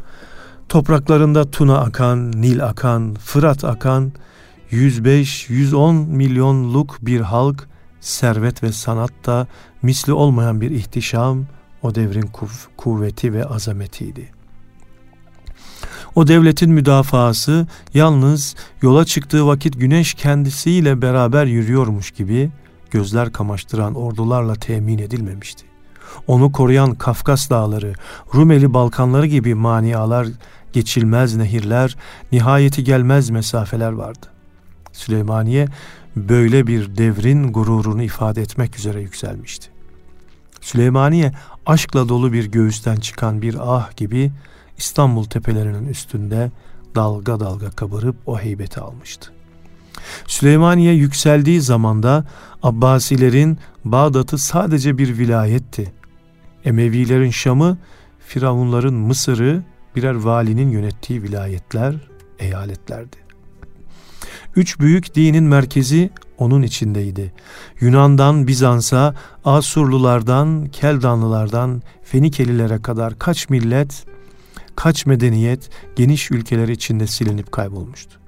Topraklarında 0.68 1.50
Tuna 1.50 1.78
akan, 1.78 2.32
Nil 2.32 2.64
akan, 2.64 3.14
Fırat 3.14 3.64
akan 3.64 4.12
105-110 4.70 6.06
milyonluk 6.06 6.98
bir 7.02 7.20
halk, 7.20 7.68
servet 8.00 8.62
ve 8.62 8.72
sanatta 8.72 9.46
misli 9.82 10.12
olmayan 10.12 10.60
bir 10.60 10.70
ihtişam 10.70 11.46
o 11.82 11.94
devrin 11.94 12.26
kuv- 12.26 12.66
kuvveti 12.76 13.32
ve 13.32 13.44
azametiydi. 13.44 14.32
O 16.14 16.26
devletin 16.26 16.70
müdafası 16.70 17.66
yalnız 17.94 18.54
yola 18.82 19.04
çıktığı 19.04 19.46
vakit 19.46 19.80
güneş 19.80 20.14
kendisiyle 20.14 21.02
beraber 21.02 21.46
yürüyormuş 21.46 22.10
gibi 22.10 22.50
gözler 22.90 23.32
kamaştıran 23.32 23.94
ordularla 23.94 24.54
temin 24.54 24.98
edilmemişti. 24.98 25.73
Onu 26.26 26.52
koruyan 26.52 26.94
Kafkas 26.94 27.50
dağları, 27.50 27.92
Rumeli 28.34 28.74
Balkanları 28.74 29.26
gibi 29.26 29.54
manialar, 29.54 30.28
geçilmez 30.72 31.36
nehirler, 31.36 31.96
nihayeti 32.32 32.84
gelmez 32.84 33.30
mesafeler 33.30 33.92
vardı. 33.92 34.26
Süleymaniye 34.92 35.68
böyle 36.16 36.66
bir 36.66 36.96
devrin 36.96 37.52
gururunu 37.52 38.02
ifade 38.02 38.42
etmek 38.42 38.78
üzere 38.78 39.00
yükselmişti. 39.00 39.68
Süleymaniye 40.60 41.32
aşkla 41.66 42.08
dolu 42.08 42.32
bir 42.32 42.44
göğüsten 42.44 42.96
çıkan 42.96 43.42
bir 43.42 43.56
ah 43.60 43.96
gibi 43.96 44.32
İstanbul 44.78 45.24
tepelerinin 45.24 45.88
üstünde 45.88 46.50
dalga 46.94 47.40
dalga 47.40 47.70
kabarıp 47.70 48.16
o 48.26 48.38
heybeti 48.38 48.80
almıştı. 48.80 49.30
Süleymaniye 50.26 50.94
yükseldiği 50.94 51.60
zamanda 51.60 52.24
Abbasilerin 52.62 53.58
Bağdat'ı 53.84 54.38
sadece 54.38 54.98
bir 54.98 55.18
vilayetti. 55.18 55.92
Emevilerin 56.64 57.30
Şam'ı, 57.30 57.78
Firavunların 58.20 58.94
Mısır'ı 58.94 59.62
birer 59.96 60.14
valinin 60.14 60.68
yönettiği 60.68 61.22
vilayetler, 61.22 61.94
eyaletlerdi. 62.38 63.16
Üç 64.56 64.80
büyük 64.80 65.14
dinin 65.14 65.44
merkezi 65.44 66.10
onun 66.38 66.62
içindeydi. 66.62 67.32
Yunan'dan 67.80 68.46
Bizans'a, 68.46 69.14
Asurlulardan, 69.44 70.66
Keldanlılardan, 70.66 71.82
Fenikelilere 72.04 72.82
kadar 72.82 73.18
kaç 73.18 73.48
millet, 73.48 74.04
kaç 74.76 75.06
medeniyet 75.06 75.70
geniş 75.96 76.30
ülkeler 76.30 76.68
içinde 76.68 77.06
silinip 77.06 77.52
kaybolmuştu. 77.52 78.18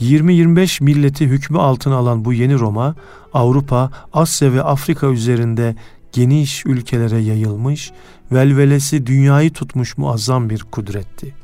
20-25 0.00 0.84
milleti 0.84 1.26
hükmü 1.26 1.58
altına 1.58 1.96
alan 1.96 2.24
bu 2.24 2.32
yeni 2.32 2.58
Roma, 2.58 2.94
Avrupa, 3.34 3.90
Asya 4.12 4.52
ve 4.52 4.62
Afrika 4.62 5.06
üzerinde 5.06 5.76
geniş 6.12 6.66
ülkelere 6.66 7.18
yayılmış, 7.18 7.92
velvelesi 8.32 9.06
dünyayı 9.06 9.52
tutmuş 9.52 9.98
muazzam 9.98 10.50
bir 10.50 10.60
kudretti. 10.60 11.34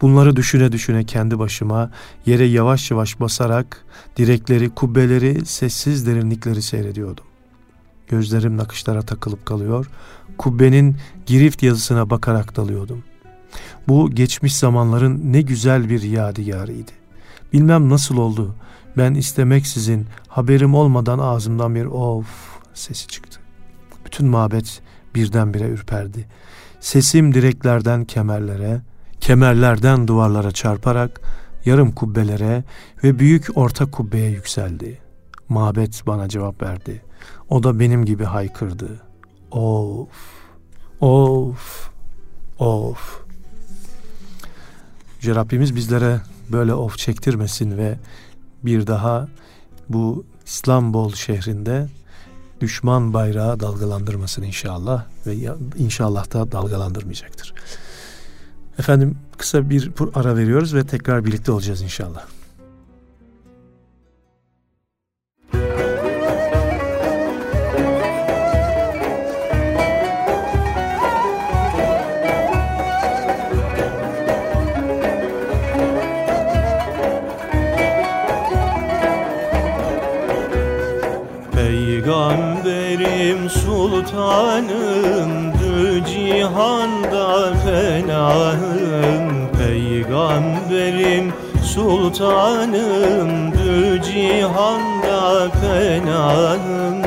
Bunları 0.00 0.36
düşüne 0.36 0.72
düşüne 0.72 1.04
kendi 1.04 1.38
başıma 1.38 1.90
yere 2.26 2.44
yavaş 2.44 2.90
yavaş 2.90 3.20
basarak 3.20 3.84
direkleri, 4.16 4.70
kubbeleri, 4.70 5.46
sessiz 5.46 6.06
derinlikleri 6.06 6.62
seyrediyordum. 6.62 7.24
Gözlerim 8.08 8.56
nakışlara 8.56 9.02
takılıp 9.02 9.46
kalıyor, 9.46 9.86
kubbenin 10.38 10.96
girift 11.26 11.62
yazısına 11.62 12.10
bakarak 12.10 12.56
dalıyordum. 12.56 13.04
Bu 13.88 14.10
geçmiş 14.10 14.56
zamanların 14.56 15.32
ne 15.32 15.42
güzel 15.42 15.88
bir 15.88 16.02
yadigarıydı. 16.02 16.92
Bilmem 17.52 17.88
nasıl 17.88 18.16
oldu, 18.16 18.54
Ben 18.96 19.14
istemeksizin 19.14 20.06
haberim 20.28 20.74
olmadan 20.74 21.18
ağzımdan 21.18 21.74
bir 21.74 21.84
of 21.84 22.26
sesi 22.74 23.06
çıktı. 23.06 23.39
Bütün 24.10 24.26
mabet 24.26 24.82
birdenbire 25.14 25.68
ürperdi. 25.68 26.26
Sesim 26.80 27.34
direklerden 27.34 28.04
kemerlere, 28.04 28.80
kemerlerden 29.20 30.08
duvarlara 30.08 30.52
çarparak 30.52 31.20
yarım 31.64 31.92
kubbelere 31.92 32.64
ve 33.04 33.18
büyük 33.18 33.46
orta 33.54 33.90
kubbeye 33.90 34.30
yükseldi. 34.30 34.98
Mabet 35.48 36.06
bana 36.06 36.28
cevap 36.28 36.62
verdi. 36.62 37.02
O 37.48 37.62
da 37.62 37.80
benim 37.80 38.04
gibi 38.04 38.24
haykırdı. 38.24 39.00
Of, 39.50 40.08
of, 41.00 41.90
of. 42.58 43.22
Yüce 45.16 45.34
Rabbimiz 45.34 45.76
bizlere 45.76 46.20
böyle 46.52 46.74
of 46.74 46.98
çektirmesin 46.98 47.78
ve 47.78 47.98
bir 48.64 48.86
daha 48.86 49.28
bu 49.88 50.24
İstanbul 50.46 51.12
şehrinde 51.12 51.88
düşman 52.60 53.14
bayrağı 53.14 53.60
dalgalandırmasın 53.60 54.42
inşallah 54.42 55.04
ve 55.26 55.36
inşallah 55.78 56.32
da 56.32 56.52
dalgalandırmayacaktır. 56.52 57.54
Efendim 58.78 59.18
kısa 59.38 59.70
bir 59.70 59.90
ara 60.14 60.36
veriyoruz 60.36 60.74
ve 60.74 60.86
tekrar 60.86 61.24
birlikte 61.24 61.52
olacağız 61.52 61.82
inşallah. 61.82 62.26
Dü 85.60 86.04
cihanda 86.04 87.54
fenahım. 87.64 89.26
Peygamberim 89.58 91.32
sultanım 91.64 93.52
dü 93.52 94.02
cihanda 94.02 95.50
fenahım. 95.50 97.02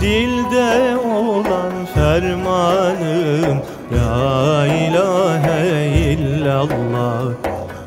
Dilde 0.00 0.96
olan 0.96 1.72
fermanım 1.94 3.58
La 3.92 4.66
ilahe 4.66 5.86
illallah. 5.86 7.24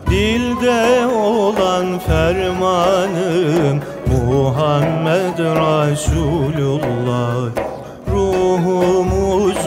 Dilde 0.10 1.08
olan 1.16 2.00
fermanım 2.00 3.82
Muhammed 4.08 5.40
Resulullah 5.40 6.44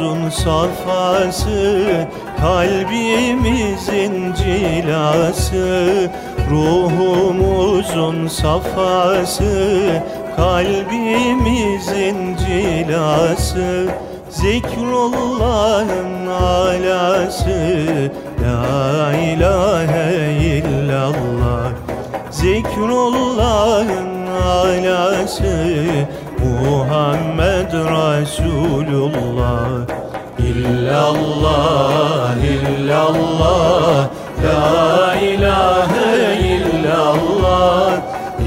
Ruhumuzun 0.07 0.31
safası 0.31 1.87
Kalbimizin 2.41 4.35
cilası. 4.35 6.11
Ruhumuzun 6.51 8.29
safası 8.29 9.81
Kalbimizin 10.37 12.37
cilası. 12.37 13.89
Zikrullah'ın 14.31 16.27
alası 16.27 18.11
La 18.43 19.17
ilahe 19.17 20.33
illallah. 20.41 21.71
Zikrullah'ın 22.31 24.27
alası 24.27 25.87
Muhammed 26.67 27.71
Resulullah. 27.97 29.69
İllallah 30.39 32.35
illallah 32.55 34.09
La 34.45 35.15
ilahe 35.31 36.15
illallah. 36.55 37.91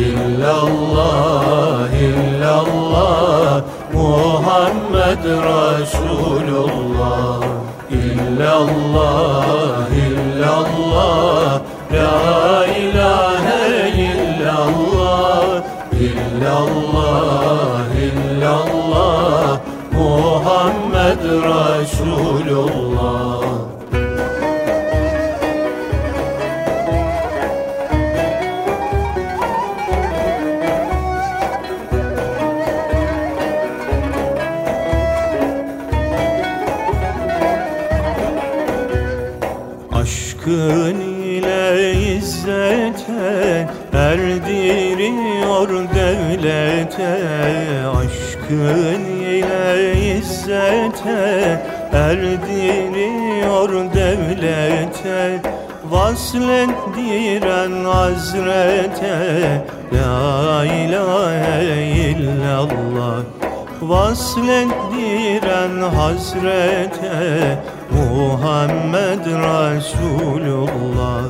İllallah 0.08 1.88
illallah 2.08 3.63
Muhammed 3.93 5.23
Resulullah. 5.51 7.39
İllallah 8.01 9.88
illallah 10.05 11.47
La 11.93 12.65
ilahe 12.84 13.63
illallah. 14.08 15.47
İllallah 16.08 17.68
Muhammed 21.21 21.60
Aşkın 39.93 40.99
ile 40.99 41.93
izzete 42.17 43.67
erdiriyor 43.93 45.69
devlete. 45.95 47.19
Aşkın 47.88 49.05
ile 49.05 50.09
izzete 50.30 51.62
erdiriyor 51.94 53.69
devlete. 53.94 55.42
Vaslettiren 55.92 57.86
hazrete 57.86 59.17
La 59.94 60.65
ilahe 60.65 61.60
illallah. 62.10 63.23
Vaslettiren 63.82 65.75
hazrete 65.98 67.19
Muhammed 67.92 69.25
Resulullah. 69.46 71.23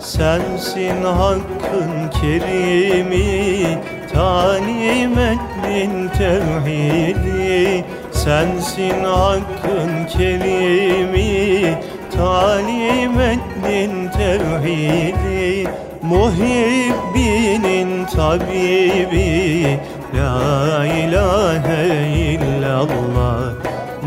Sensin 0.00 1.02
hakkın 1.04 1.92
kerimi 2.20 3.78
Talim 4.12 5.18
ettin 5.18 6.08
tevhidi 6.18 7.84
Sensin 8.24 9.04
hakkın 9.04 10.06
kerimi 10.06 11.78
Talim 12.16 13.20
ettin 13.20 14.08
tevhidi. 14.08 15.68
Muhibbinin 16.02 17.90
tabibi 18.06 19.78
La 20.16 20.86
ilahe 20.86 21.86
illallah. 22.14 23.40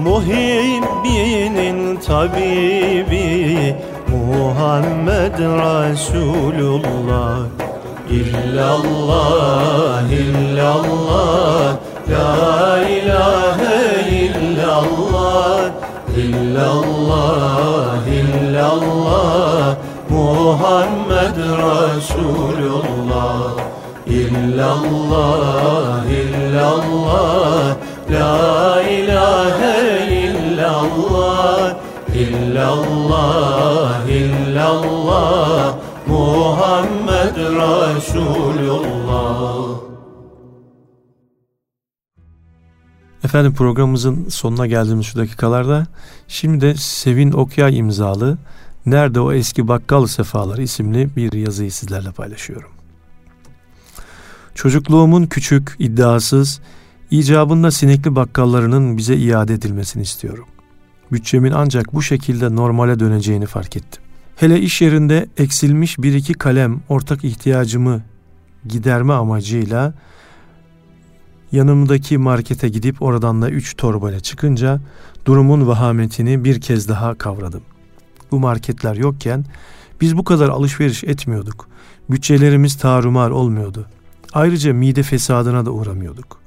Muhibbinin 0.04 1.80
tabibi 1.98 3.76
Muhammed 4.08 5.40
Resulullah. 5.40 7.38
İllallah 8.10 10.04
illallah 10.12 11.76
La 12.10 12.78
ilahe 12.86 14.06
illallah 14.22 15.72
İllallah 16.18 18.02
illallah 18.08 19.76
Muhammed 20.10 21.38
Resulullah 21.66 23.42
İllallah 24.08 26.06
illallah 26.22 27.76
La 28.10 28.82
ilahe 28.82 29.78
illallah 30.26 31.74
İllallah 32.14 34.06
illallah 34.08 35.74
Muhammed 36.08 37.38
Resulullah 37.64 38.46
Efendim 43.36 43.54
programımızın 43.54 44.30
sonuna 44.30 44.68
geldiğimiz 44.68 45.06
şu 45.06 45.20
dakikalarda 45.20 45.88
şimdi 46.28 46.62
de 46.62 46.76
Sevin 46.76 47.32
Okyay 47.32 47.78
imzalı 47.78 48.38
Nerede 48.86 49.20
o 49.20 49.34
eski 49.34 49.68
bakkal 49.68 50.06
sefaları 50.06 50.62
isimli 50.62 51.16
bir 51.16 51.34
yazıyı 51.34 51.72
sizlerle 51.72 52.12
paylaşıyorum. 52.12 52.70
Çocukluğumun 54.54 55.26
küçük, 55.26 55.76
iddiasız, 55.80 56.62
icabında 57.12 57.72
sinekli 57.72 58.16
bakkallarının 58.16 58.98
bize 58.98 59.16
iade 59.16 59.54
edilmesini 59.54 60.04
istiyorum. 60.04 60.46
Bütçemin 61.12 61.52
ancak 61.52 61.94
bu 61.94 62.02
şekilde 62.02 62.56
normale 62.56 63.00
döneceğini 63.00 63.46
fark 63.46 63.78
ettim. 63.78 64.02
Hele 64.36 64.60
iş 64.60 64.82
yerinde 64.82 65.30
eksilmiş 65.38 66.00
bir 66.00 66.14
iki 66.14 66.34
kalem 66.34 66.82
ortak 66.90 67.24
ihtiyacımı 67.24 68.02
giderme 68.68 69.14
amacıyla 69.14 69.94
yanımdaki 71.56 72.18
markete 72.18 72.70
gidip 72.70 73.02
oradan 73.02 73.42
da 73.42 73.50
üç 73.50 73.78
torbayla 73.78 74.20
çıkınca 74.20 74.80
durumun 75.26 75.68
vahametini 75.68 76.44
bir 76.44 76.62
kez 76.62 76.90
daha 76.90 77.16
kavradım. 77.16 77.62
Bu 78.32 78.40
marketler 78.40 78.96
yokken 78.96 79.46
biz 80.02 80.18
bu 80.18 80.24
kadar 80.24 80.50
alışveriş 80.50 81.04
etmiyorduk. 81.04 81.68
Bütçelerimiz 82.10 82.78
tarumar 82.78 83.30
olmuyordu. 83.30 83.86
Ayrıca 84.34 84.74
mide 84.74 85.04
fesadına 85.04 85.66
da 85.66 85.72
uğramıyorduk. 85.72 86.40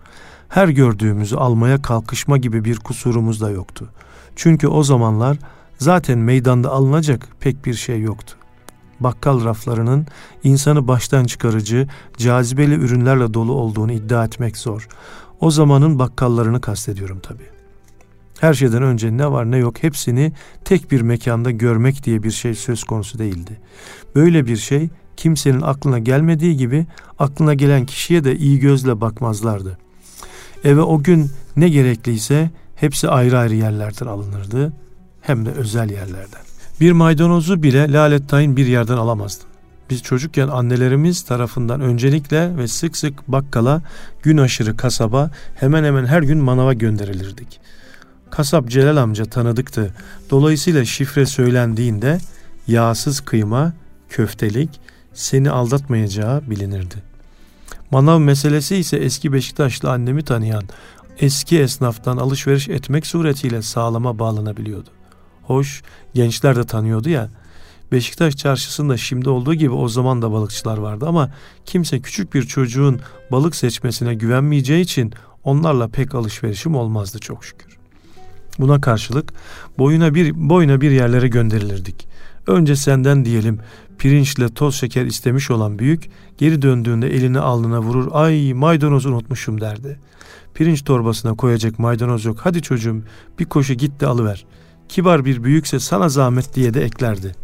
Her 0.49 0.69
gördüğümüzü 0.69 1.37
almaya 1.37 1.83
kalkışma 1.83 2.37
gibi 2.37 2.65
bir 2.65 2.77
kusurumuz 2.77 3.41
da 3.41 3.51
yoktu. 3.51 3.89
Çünkü 4.37 4.69
o 4.69 4.83
zamanlar 4.83 5.37
zaten 5.79 6.19
meydanda 6.19 6.71
alınacak 6.71 7.29
pek 7.41 7.65
bir 7.65 7.75
şey 7.75 8.01
yoktu. 8.01 8.38
Bakkal 9.01 9.45
raflarının 9.45 10.07
insanı 10.45 10.89
baştan 10.89 11.25
çıkarıcı, 11.25 11.89
cazibeli 12.17 12.75
ürünlerle 12.75 13.35
dolu 13.35 13.53
olduğunu 13.53 13.93
iddia 13.93 14.25
etmek 14.25 14.57
zor. 14.57 14.89
O 15.41 15.51
zamanın 15.51 15.99
bakkallarını 15.99 16.61
kastediyorum 16.61 17.21
tabii. 17.23 17.49
Her 18.41 18.55
şeyden 18.55 18.83
önce 18.83 19.17
ne 19.17 19.33
var 19.33 19.51
ne 19.51 19.57
yok 19.57 19.83
hepsini 19.83 20.33
tek 20.65 20.91
bir 20.91 21.01
mekanda 21.01 21.51
görmek 21.51 22.05
diye 22.05 22.23
bir 22.23 22.31
şey 22.31 22.55
söz 22.55 22.85
konusu 22.85 23.19
değildi. 23.19 23.61
Böyle 24.15 24.47
bir 24.47 24.57
şey 24.57 24.89
kimsenin 25.17 25.61
aklına 25.61 25.99
gelmediği 25.99 26.57
gibi 26.57 26.87
aklına 27.19 27.55
gelen 27.55 27.87
kişiye 27.87 28.25
de 28.25 28.37
iyi 28.37 28.59
gözle 28.59 29.01
bakmazlardı. 29.01 29.79
Eve 30.65 30.81
o 30.81 31.03
gün 31.03 31.31
ne 31.57 31.69
gerekliyse 31.69 32.51
hepsi 32.77 33.09
ayrı 33.09 33.39
ayrı 33.39 33.55
yerlerden 33.55 34.07
alınırdı 34.07 34.73
hem 35.21 35.47
de 35.47 35.51
özel 35.51 35.91
yerlerden. 35.91 36.48
Bir 36.81 36.93
maydanozu 36.93 37.63
bile 37.63 37.93
lalettayn 37.93 38.57
bir 38.57 38.67
yerden 38.67 38.97
alamazdım. 38.97 39.47
Biz 39.91 40.03
çocukken 40.03 40.49
annelerimiz 40.49 41.23
tarafından 41.23 41.81
öncelikle 41.81 42.57
ve 42.57 42.69
sık 42.69 42.97
sık 42.97 43.29
bakkala, 43.29 43.83
gün 44.23 44.39
aşırı 44.39 44.77
kasaba, 44.77 45.31
hemen 45.55 45.85
hemen 45.85 46.07
her 46.07 46.23
gün 46.23 46.39
manava 46.39 46.73
gönderilirdik. 46.73 47.61
Kasap 48.31 48.69
Celal 48.69 48.97
amca 48.97 49.25
tanıdıktı. 49.25 49.95
Dolayısıyla 50.31 50.85
şifre 50.85 51.27
söylendiğinde 51.27 52.19
yağsız 52.67 53.21
kıyma, 53.21 53.73
köftelik 54.09 54.81
seni 55.15 55.51
aldatmayacağı 55.51 56.51
bilinirdi. 56.51 57.03
Manav 57.91 58.21
meselesi 58.21 58.77
ise 58.77 58.97
eski 58.97 59.33
Beşiktaşlı 59.33 59.91
annemi 59.91 60.23
tanıyan 60.23 60.65
eski 61.19 61.59
esnaftan 61.59 62.17
alışveriş 62.17 62.69
etmek 62.69 63.07
suretiyle 63.07 63.63
sağlama 63.63 64.19
bağlanabiliyordu. 64.19 64.98
Hoş, 65.49 65.83
gençler 66.15 66.57
de 66.57 66.65
tanıyordu 66.65 67.09
ya. 67.09 67.29
Beşiktaş 67.93 68.37
çarşısında 68.37 68.97
şimdi 68.97 69.29
olduğu 69.29 69.55
gibi 69.55 69.71
o 69.71 69.89
zaman 69.89 70.23
da 70.23 70.33
balıkçılar 70.33 70.79
vardı 70.79 71.07
ama 71.09 71.31
kimse 71.67 72.01
küçük 72.01 72.35
bir 72.35 72.43
çocuğun 72.43 73.01
balık 73.33 73.57
seçmesine 73.57 74.15
güvenmeyeceği 74.15 74.85
için 74.85 75.13
onlarla 75.45 75.89
pek 75.89 76.15
alışverişim 76.15 76.75
olmazdı 76.75 77.19
çok 77.19 77.45
şükür. 77.45 77.79
Buna 78.59 78.81
karşılık 78.81 79.33
boyuna 79.79 80.15
bir 80.15 80.49
boyuna 80.49 80.81
bir 80.81 80.91
yerlere 80.91 81.29
gönderilirdik. 81.29 82.09
Önce 82.47 82.77
senden 82.77 83.25
diyelim 83.25 83.61
pirinçle 83.99 84.49
toz 84.49 84.75
şeker 84.75 85.05
istemiş 85.05 85.51
olan 85.51 85.79
büyük 85.79 86.11
geri 86.39 86.63
döndüğünde 86.63 87.15
elini 87.15 87.39
alnına 87.39 87.81
vurur 87.81 88.09
ay 88.13 88.53
maydanoz 88.53 89.07
unutmuşum 89.07 89.61
derdi. 89.61 90.01
Pirinç 90.55 90.85
torbasına 90.85 91.35
koyacak 91.35 91.79
maydanoz 91.79 92.25
yok 92.25 92.39
hadi 92.43 92.63
çocuğum 92.63 93.03
bir 93.39 93.45
koşu 93.45 93.75
git 93.75 94.01
de 94.01 94.07
alıver. 94.07 94.45
Kibar 94.89 95.25
bir 95.25 95.45
büyükse 95.45 95.81
sana 95.81 96.09
zahmet 96.09 96.55
diye 96.55 96.75
de 96.75 96.85
eklerdi. 96.85 97.35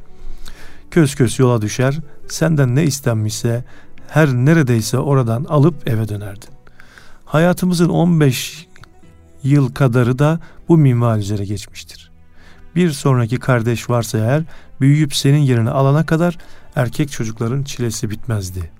Köz 0.90 1.14
köz 1.14 1.38
yola 1.38 1.62
düşer 1.62 2.00
senden 2.28 2.76
ne 2.76 2.84
istenmişse 2.84 3.64
her 4.08 4.28
neredeyse 4.28 4.98
oradan 4.98 5.44
alıp 5.44 5.88
eve 5.88 6.08
dönerdin. 6.08 6.50
Hayatımızın 7.24 7.88
15 7.88 8.66
yıl 9.42 9.72
kadarı 9.72 10.18
da 10.18 10.40
bu 10.68 10.78
minval 10.78 11.18
üzere 11.18 11.44
geçmiştir. 11.44 12.10
Bir 12.76 12.90
sonraki 12.90 13.36
kardeş 13.36 13.90
varsa 13.90 14.18
eğer 14.18 14.42
büyüyüp 14.80 15.14
senin 15.14 15.38
yerini 15.38 15.70
alana 15.70 16.06
kadar 16.06 16.38
erkek 16.76 17.10
çocukların 17.10 17.62
çilesi 17.62 18.10
bitmezdi. 18.10 18.70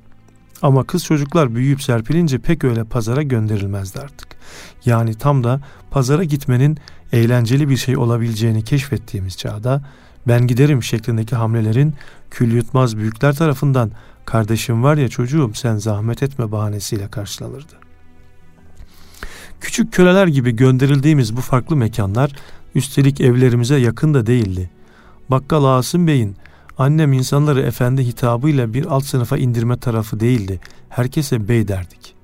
Ama 0.62 0.84
kız 0.84 1.04
çocuklar 1.04 1.54
büyüyüp 1.54 1.82
serpilince 1.82 2.38
pek 2.38 2.64
öyle 2.64 2.84
pazara 2.84 3.22
gönderilmezdi 3.22 4.00
artık. 4.00 4.28
Yani 4.84 5.14
tam 5.14 5.44
da 5.44 5.60
pazara 5.90 6.24
gitmenin 6.24 6.78
eğlenceli 7.14 7.68
bir 7.68 7.76
şey 7.76 7.96
olabileceğini 7.96 8.64
keşfettiğimiz 8.64 9.36
çağda 9.36 9.82
ben 10.28 10.46
giderim 10.46 10.82
şeklindeki 10.82 11.36
hamlelerin 11.36 11.94
kül 12.30 12.52
yutmaz 12.52 12.96
büyükler 12.96 13.34
tarafından 13.34 13.90
kardeşim 14.24 14.82
var 14.82 14.96
ya 14.96 15.08
çocuğum 15.08 15.50
sen 15.54 15.76
zahmet 15.76 16.22
etme 16.22 16.52
bahanesiyle 16.52 17.08
karşılanırdı. 17.08 17.72
Küçük 19.60 19.92
köleler 19.92 20.26
gibi 20.26 20.56
gönderildiğimiz 20.56 21.36
bu 21.36 21.40
farklı 21.40 21.76
mekanlar 21.76 22.32
üstelik 22.74 23.20
evlerimize 23.20 23.76
yakın 23.76 24.14
da 24.14 24.26
değildi. 24.26 24.70
Bakkal 25.30 25.64
Asım 25.64 26.06
Bey'in 26.06 26.36
annem 26.78 27.12
insanları 27.12 27.60
efendi 27.60 28.06
hitabıyla 28.06 28.74
bir 28.74 28.84
alt 28.86 29.04
sınıfa 29.04 29.36
indirme 29.38 29.76
tarafı 29.76 30.20
değildi. 30.20 30.60
Herkese 30.88 31.48
bey 31.48 31.68
derdik. 31.68 32.14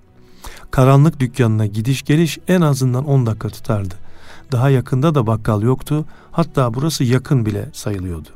Karanlık 0.70 1.20
dükkanına 1.20 1.66
gidiş 1.66 2.02
geliş 2.02 2.38
en 2.48 2.60
azından 2.60 3.04
10 3.04 3.26
dakika 3.26 3.48
tutardı. 3.48 4.09
Daha 4.52 4.70
yakında 4.70 5.14
da 5.14 5.26
bakkal 5.26 5.62
yoktu. 5.62 6.04
Hatta 6.32 6.74
burası 6.74 7.04
yakın 7.04 7.46
bile 7.46 7.68
sayılıyordu. 7.72 8.28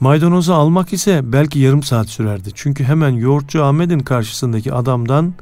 Maydanozu 0.00 0.52
almak 0.52 0.92
ise 0.92 1.20
belki 1.24 1.58
yarım 1.58 1.82
saat 1.82 2.08
sürerdi. 2.08 2.50
Çünkü 2.54 2.84
hemen 2.84 3.10
yoğurtçu 3.10 3.64
Ahmet'in 3.64 3.98
karşısındaki 3.98 4.72
adamdan 4.72 5.34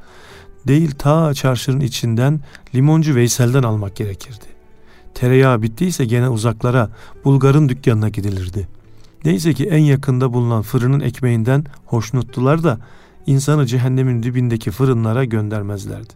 değil 0.67 0.91
ta 0.99 1.35
çarşının 1.35 1.81
içinden 1.81 2.41
limoncu 2.75 3.15
Veysel'den 3.15 3.63
almak 3.63 3.97
gerekirdi. 3.97 4.45
Tereyağı 5.15 5.63
bittiyse 5.63 6.05
gene 6.05 6.29
uzaklara 6.29 6.91
Bulgar'ın 7.25 7.69
dükkanına 7.69 8.09
gidilirdi. 8.09 8.69
Neyse 9.25 9.55
ki 9.55 9.67
en 9.67 9.83
yakında 9.83 10.33
bulunan 10.33 10.63
fırının 10.63 11.01
ekmeğinden 11.01 11.65
hoşnuttular 11.87 12.65
da 12.65 12.79
insanı 13.27 13.67
cehennemin 13.67 14.23
dibindeki 14.23 14.71
fırınlara 14.71 15.25
göndermezlerdi. 15.25 16.13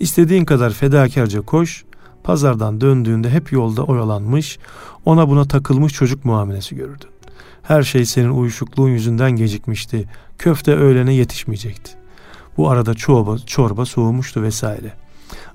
İstediğin 0.00 0.44
kadar 0.44 0.70
fedakarca 0.70 1.40
koş, 1.40 1.84
pazardan 2.24 2.80
döndüğünde 2.80 3.30
hep 3.30 3.52
yolda 3.52 3.84
oyalanmış, 3.84 4.58
ona 5.04 5.28
buna 5.28 5.44
takılmış 5.44 5.92
çocuk 5.92 6.24
muamelesi 6.24 6.76
görürdün. 6.76 7.08
Her 7.62 7.82
şey 7.82 8.04
senin 8.04 8.30
uyuşukluğun 8.30 8.88
yüzünden 8.88 9.30
gecikmişti. 9.30 10.08
Köfte 10.38 10.74
öğlene 10.74 11.14
yetişmeyecekti. 11.14 11.92
Bu 12.56 12.70
arada 12.70 12.94
çorba, 12.94 13.38
çorba 13.38 13.86
soğumuştu 13.86 14.42
vesaire. 14.42 14.92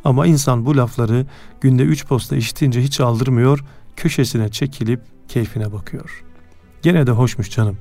Ama 0.04 0.28
insan 0.28 0.66
bu 0.66 0.78
lafları 0.78 1.26
günde 1.62 1.84
üç 1.84 2.06
posta 2.06 2.36
işitince 2.36 2.82
hiç 2.82 3.00
aldırmıyor, 3.00 3.64
köşesine 3.96 4.50
çekilip 4.50 5.02
keyfine 5.28 5.72
bakıyor. 5.72 6.24
Gene 6.82 7.08
de 7.08 7.12
hoşmuş 7.12 7.50
canım. 7.50 7.78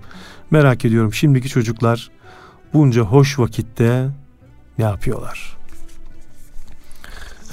Merak 0.51 0.85
ediyorum 0.85 1.15
şimdiki 1.15 1.49
çocuklar 1.49 2.11
bunca 2.75 3.03
hoş 3.03 3.39
vakitte 3.39 4.09
ne 4.79 4.85
yapıyorlar? 4.85 5.57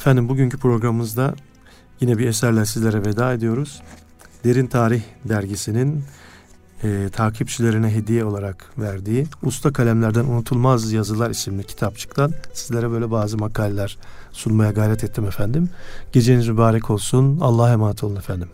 Efendim 0.02 0.30
bugünkü 0.30 0.58
programımızda 0.58 1.34
yine 2.00 2.18
bir 2.18 2.28
eserle 2.28 2.66
sizlere 2.66 3.06
veda 3.06 3.34
ediyoruz. 3.34 3.82
Derin 4.44 4.68
Tarih 4.68 5.02
dergisinin 5.26 6.04
e, 6.84 7.10
takipçilerine 7.12 7.96
hediye 7.96 8.26
olarak 8.26 8.66
verdiği 8.78 9.28
Usta 9.44 9.74
Kalemlerden 9.74 10.26
Unutulmaz 10.26 10.92
Yazılar 10.92 11.30
isimli 11.30 11.64
kitapçıktan 11.64 12.34
sizlere 12.54 12.92
böyle 12.92 13.12
bazı 13.12 13.38
makaleler 13.38 13.98
sunmaya 14.32 14.72
gayret 14.72 15.04
ettim 15.04 15.26
efendim. 15.26 15.70
Geceniz 16.12 16.48
mübarek 16.48 16.90
olsun. 16.90 17.40
Allah'a 17.40 17.72
emanet 17.72 18.04
olun 18.04 18.16
efendim. 18.16 18.48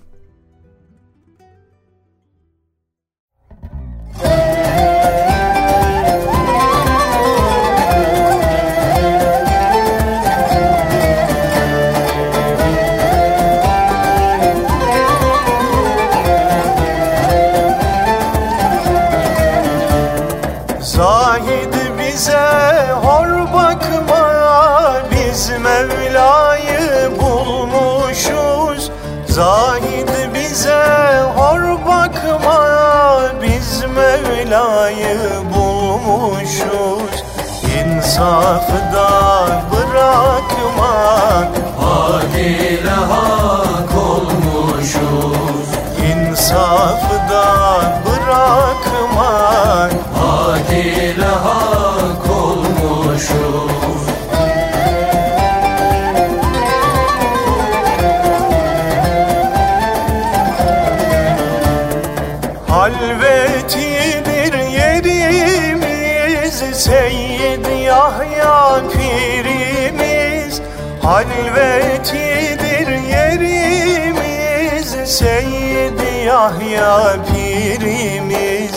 Yahya 76.48 77.16
pirimiz 77.28 78.76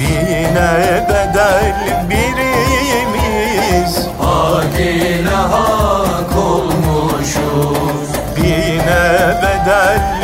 Bine 0.00 1.06
bedel 1.08 1.74
birimiz. 2.10 3.92
Hak 4.20 4.80
ile 4.80 5.28
hak 5.30 6.36
olmuşuz? 6.36 8.08
Bine 8.36 9.36
bedel 9.42 10.23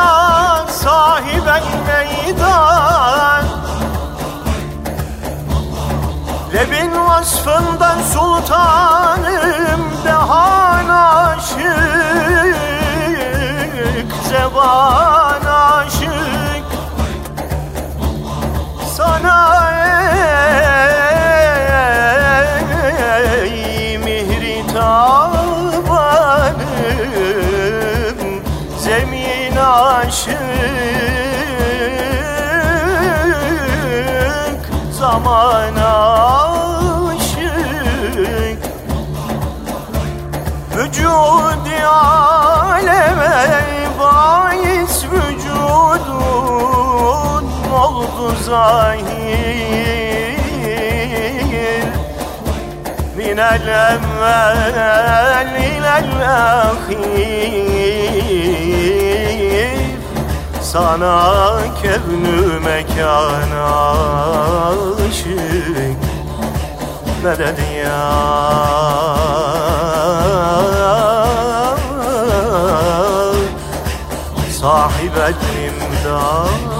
ya 0.00 0.66
sahiben 0.82 1.62
meydan. 1.86 3.44
Lebin 6.54 6.92
vasfından 7.08 7.98
sultanım 8.12 9.82
Dehan 10.04 10.88
aşık 10.88 11.60
Zeban 14.28 15.44
aşık. 15.46 16.66
Sana 18.96 19.38
ey 23.42 23.98
mihri 23.98 24.64
aşık 29.70 30.40
Zaman 34.92 35.74
aşık. 35.74 37.30
Vücudi 40.76 41.86
aleme 41.86 43.48
bahis 44.00 45.04
vücudun 45.04 46.20
oldu 47.72 48.34
zahir 48.46 49.09
Minel 53.30 53.68
evvel 53.68 55.50
ilel 55.54 56.10
ahir 56.28 56.60
Sana 60.62 61.58
kevnü 61.82 62.60
mekan 62.60 63.50
aşık. 65.08 66.00
Medet 67.24 67.58
ya? 67.84 68.02
Sahibet 74.60 75.40
imdad 75.66 76.70